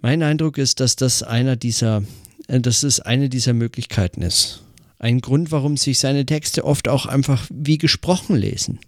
Mein 0.00 0.22
Eindruck 0.22 0.56
ist, 0.56 0.80
dass 0.80 0.96
das 0.96 1.22
einer 1.22 1.56
dieser, 1.56 2.04
äh, 2.48 2.60
dass 2.60 2.82
es 2.82 3.00
eine 3.00 3.28
dieser 3.28 3.52
Möglichkeiten 3.52 4.22
ist. 4.22 4.62
Ein 4.98 5.20
Grund, 5.20 5.52
warum 5.52 5.76
sich 5.76 5.98
seine 5.98 6.24
Texte 6.24 6.64
oft 6.64 6.88
auch 6.88 7.04
einfach 7.04 7.46
wie 7.50 7.76
gesprochen 7.76 8.34
lesen. 8.34 8.78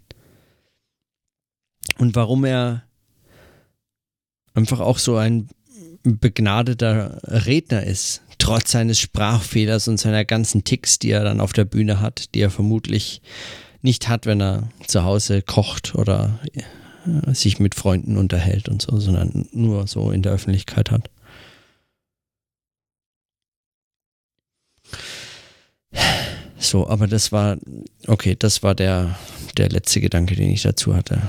Und 1.99 2.15
warum 2.15 2.45
er 2.45 2.81
einfach 4.55 4.79
auch 4.79 4.97
so 4.97 5.17
ein 5.17 5.49
begnadeter 6.01 7.19
Redner 7.25 7.83
ist, 7.83 8.23
trotz 8.39 8.71
seines 8.71 8.99
Sprachfehlers 8.99 9.87
und 9.87 9.99
seiner 9.99 10.25
ganzen 10.25 10.63
Ticks, 10.63 10.97
die 10.97 11.11
er 11.11 11.23
dann 11.23 11.41
auf 11.41 11.53
der 11.53 11.65
Bühne 11.65 12.01
hat, 12.01 12.33
die 12.33 12.39
er 12.39 12.49
vermutlich 12.49 13.21
nicht 13.87 14.09
hat, 14.09 14.25
wenn 14.25 14.41
er 14.41 14.67
zu 14.85 15.05
Hause 15.05 15.41
kocht 15.41 15.95
oder 15.95 16.39
äh, 17.05 17.33
sich 17.33 17.57
mit 17.59 17.73
Freunden 17.73 18.17
unterhält 18.17 18.67
und 18.67 18.81
so, 18.81 18.99
sondern 18.99 19.47
nur 19.53 19.87
so 19.87 20.11
in 20.11 20.21
der 20.21 20.33
Öffentlichkeit 20.33 20.91
hat. 20.91 21.09
So, 26.59 26.85
aber 26.89 27.07
das 27.07 27.31
war, 27.31 27.57
okay, 28.07 28.35
das 28.37 28.61
war 28.61 28.75
der, 28.75 29.17
der 29.55 29.69
letzte 29.69 30.01
Gedanke, 30.01 30.35
den 30.35 30.51
ich 30.51 30.63
dazu 30.63 30.93
hatte. 30.93 31.21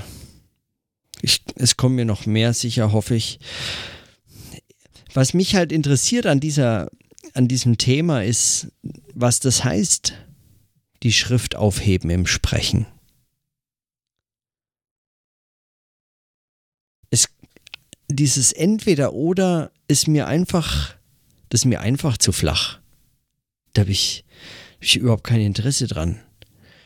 Ich, 1.21 1.41
es 1.55 1.77
kommen 1.77 1.95
mir 1.95 2.05
noch 2.05 2.25
mehr, 2.25 2.53
sicher 2.53 2.91
hoffe 2.91 3.15
ich. 3.15 3.39
Was 5.13 5.33
mich 5.33 5.55
halt 5.55 5.71
interessiert 5.71 6.25
an 6.25 6.41
dieser, 6.41 6.89
an 7.33 7.47
diesem 7.47 7.77
Thema 7.77 8.21
ist, 8.21 8.67
was 9.13 9.39
das 9.39 9.63
heißt, 9.63 10.13
die 11.03 11.13
Schrift 11.13 11.55
aufheben 11.55 12.09
im 12.09 12.25
Sprechen. 12.25 12.85
Es, 17.09 17.27
dieses 18.07 18.51
Entweder-Oder 18.51 19.71
ist 19.87 20.07
mir 20.07 20.27
einfach, 20.27 20.95
das 21.49 21.61
ist 21.61 21.65
mir 21.65 21.81
einfach 21.81 22.17
zu 22.17 22.31
flach. 22.31 22.79
Da 23.73 23.81
habe 23.81 23.91
ich, 23.91 24.25
hab 24.75 24.83
ich 24.83 24.95
überhaupt 24.97 25.23
kein 25.23 25.41
Interesse 25.41 25.87
dran. 25.87 26.19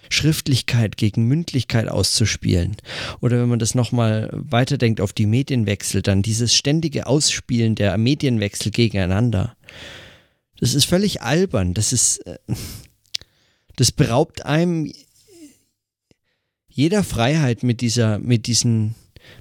Schriftlichkeit 0.09 0.95
gegen 0.95 1.27
Mündlichkeit 1.27 1.87
auszuspielen. 1.87 2.77
Oder 3.19 3.41
wenn 3.41 3.49
man 3.49 3.59
das 3.59 3.73
nochmal 3.73 4.29
weiterdenkt 4.31 5.01
auf 5.01 5.11
die 5.11 5.25
Medienwechsel, 5.25 6.01
dann 6.01 6.21
dieses 6.21 6.55
ständige 6.55 7.07
Ausspielen 7.07 7.75
der 7.75 7.97
Medienwechsel 7.97 8.71
gegeneinander. 8.71 9.57
Das 10.59 10.75
ist 10.75 10.85
völlig 10.85 11.21
albern. 11.21 11.73
Das 11.73 11.91
ist, 11.91 12.19
äh, 12.27 12.37
das 13.75 13.91
beraubt 13.91 14.45
einem 14.45 14.91
jeder 16.67 17.03
Freiheit 17.03 17.63
mit 17.63 17.81
dieser, 17.81 18.19
mit 18.19 18.47
diesen, 18.47 18.95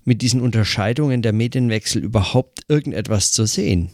mit 0.04 0.22
diesen 0.22 0.40
Unterscheidungen 0.40 1.22
der 1.22 1.32
Medienwechsel 1.32 2.02
überhaupt 2.02 2.64
irgendetwas 2.68 3.32
zu 3.32 3.46
sehen. 3.46 3.90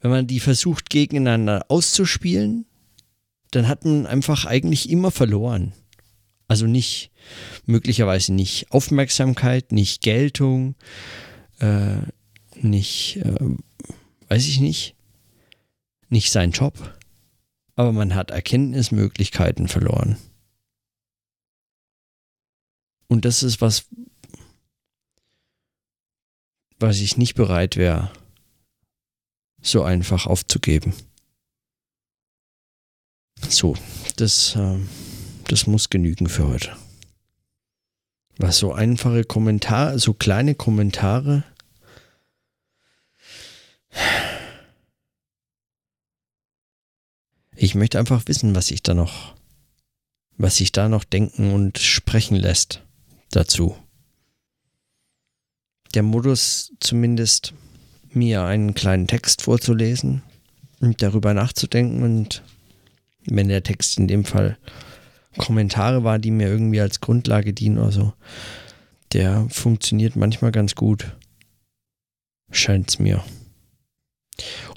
Wenn 0.00 0.10
man 0.10 0.26
die 0.26 0.40
versucht 0.40 0.90
gegeneinander 0.90 1.64
auszuspielen, 1.68 2.66
dann 3.50 3.68
hat 3.68 3.84
man 3.84 4.06
einfach 4.06 4.44
eigentlich 4.44 4.90
immer 4.90 5.10
verloren. 5.10 5.72
Also 6.48 6.66
nicht, 6.66 7.10
möglicherweise 7.64 8.32
nicht 8.32 8.70
Aufmerksamkeit, 8.70 9.72
nicht 9.72 10.02
Geltung, 10.02 10.74
äh, 11.58 11.96
nicht, 12.60 13.16
äh, 13.16 13.56
weiß 14.28 14.46
ich 14.46 14.60
nicht, 14.60 14.94
nicht 16.08 16.30
sein 16.30 16.52
Job 16.52 16.95
aber 17.76 17.92
man 17.92 18.14
hat 18.14 18.30
Erkenntnismöglichkeiten 18.30 19.68
verloren. 19.68 20.16
Und 23.06 23.24
das 23.24 23.42
ist 23.42 23.60
was, 23.60 23.84
was 26.78 26.98
ich 26.98 27.16
nicht 27.16 27.34
bereit 27.34 27.76
wäre, 27.76 28.10
so 29.60 29.82
einfach 29.82 30.26
aufzugeben. 30.26 30.94
So, 33.48 33.76
das, 34.16 34.56
äh, 34.56 34.78
das 35.44 35.66
muss 35.66 35.90
genügen 35.90 36.28
für 36.28 36.48
heute. 36.48 36.76
Was 38.38 38.58
so 38.58 38.72
einfache 38.72 39.24
Kommentare, 39.24 39.98
so 39.98 40.14
kleine 40.14 40.54
Kommentare 40.54 41.44
Ich 47.56 47.74
möchte 47.74 47.98
einfach 47.98 48.22
wissen, 48.26 48.54
was 48.54 48.66
sich 48.66 48.82
da 48.82 48.92
noch, 48.92 49.34
was 50.36 50.56
sich 50.56 50.72
da 50.72 50.88
noch 50.88 51.04
denken 51.04 51.54
und 51.54 51.78
sprechen 51.78 52.36
lässt 52.36 52.82
dazu. 53.30 53.76
Der 55.94 56.02
Modus 56.02 56.74
zumindest 56.80 57.54
mir 58.10 58.44
einen 58.44 58.74
kleinen 58.74 59.06
Text 59.06 59.42
vorzulesen 59.42 60.22
und 60.80 61.00
darüber 61.00 61.32
nachzudenken 61.32 62.02
und 62.02 62.42
wenn 63.24 63.48
der 63.48 63.62
Text 63.62 63.98
in 63.98 64.06
dem 64.06 64.26
Fall 64.26 64.58
Kommentare 65.38 66.04
war, 66.04 66.18
die 66.18 66.30
mir 66.30 66.48
irgendwie 66.48 66.80
als 66.80 67.00
Grundlage 67.00 67.52
dienen 67.52 67.78
oder 67.78 67.92
so, 67.92 68.12
der 69.12 69.46
funktioniert 69.48 70.16
manchmal 70.16 70.52
ganz 70.52 70.74
gut. 70.74 71.16
Scheint's 72.50 72.98
mir. 72.98 73.24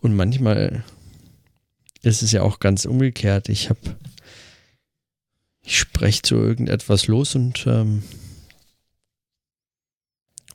Und 0.01 0.15
manchmal 0.15 0.84
ist 2.01 2.21
es 2.21 2.31
ja 2.31 2.41
auch 2.41 2.59
ganz 2.59 2.85
umgekehrt. 2.85 3.49
Ich 3.49 3.69
habe, 3.69 3.79
ich 5.61 5.77
spreche 5.77 6.21
zu 6.21 6.35
irgendetwas 6.35 7.07
los 7.07 7.35
und 7.35 7.65
ähm, 7.67 8.03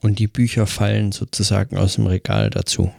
und 0.00 0.18
die 0.18 0.26
Bücher 0.26 0.66
fallen 0.66 1.12
sozusagen 1.12 1.78
aus 1.78 1.94
dem 1.94 2.06
Regal 2.06 2.50
dazu. 2.50 2.92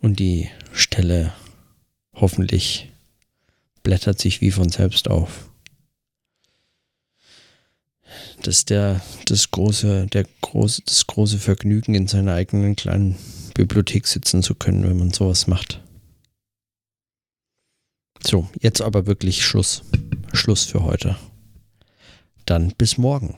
Und 0.00 0.18
die 0.18 0.50
Stelle 0.72 1.32
hoffentlich 2.12 2.92
blättert 3.82 4.20
sich 4.20 4.42
wie 4.42 4.50
von 4.50 4.68
selbst 4.68 5.08
auf. 5.08 5.48
das 8.42 8.58
ist 8.58 8.70
der, 8.70 9.00
das 9.26 9.50
große, 9.50 10.06
der 10.06 10.24
große, 10.40 10.82
das 10.84 11.06
große 11.06 11.38
Vergnügen, 11.38 11.94
in 11.94 12.06
seiner 12.06 12.34
eigenen 12.34 12.76
kleinen 12.76 13.16
Bibliothek 13.54 14.06
sitzen 14.06 14.42
zu 14.42 14.54
können, 14.54 14.84
wenn 14.88 14.98
man 14.98 15.12
sowas 15.12 15.46
macht. 15.46 15.80
So, 18.26 18.48
jetzt 18.60 18.80
aber 18.80 19.06
wirklich 19.06 19.44
Schluss. 19.44 19.82
Schluss 20.32 20.64
für 20.64 20.82
heute. 20.82 21.16
Dann 22.46 22.72
bis 22.76 22.98
morgen. 22.98 23.36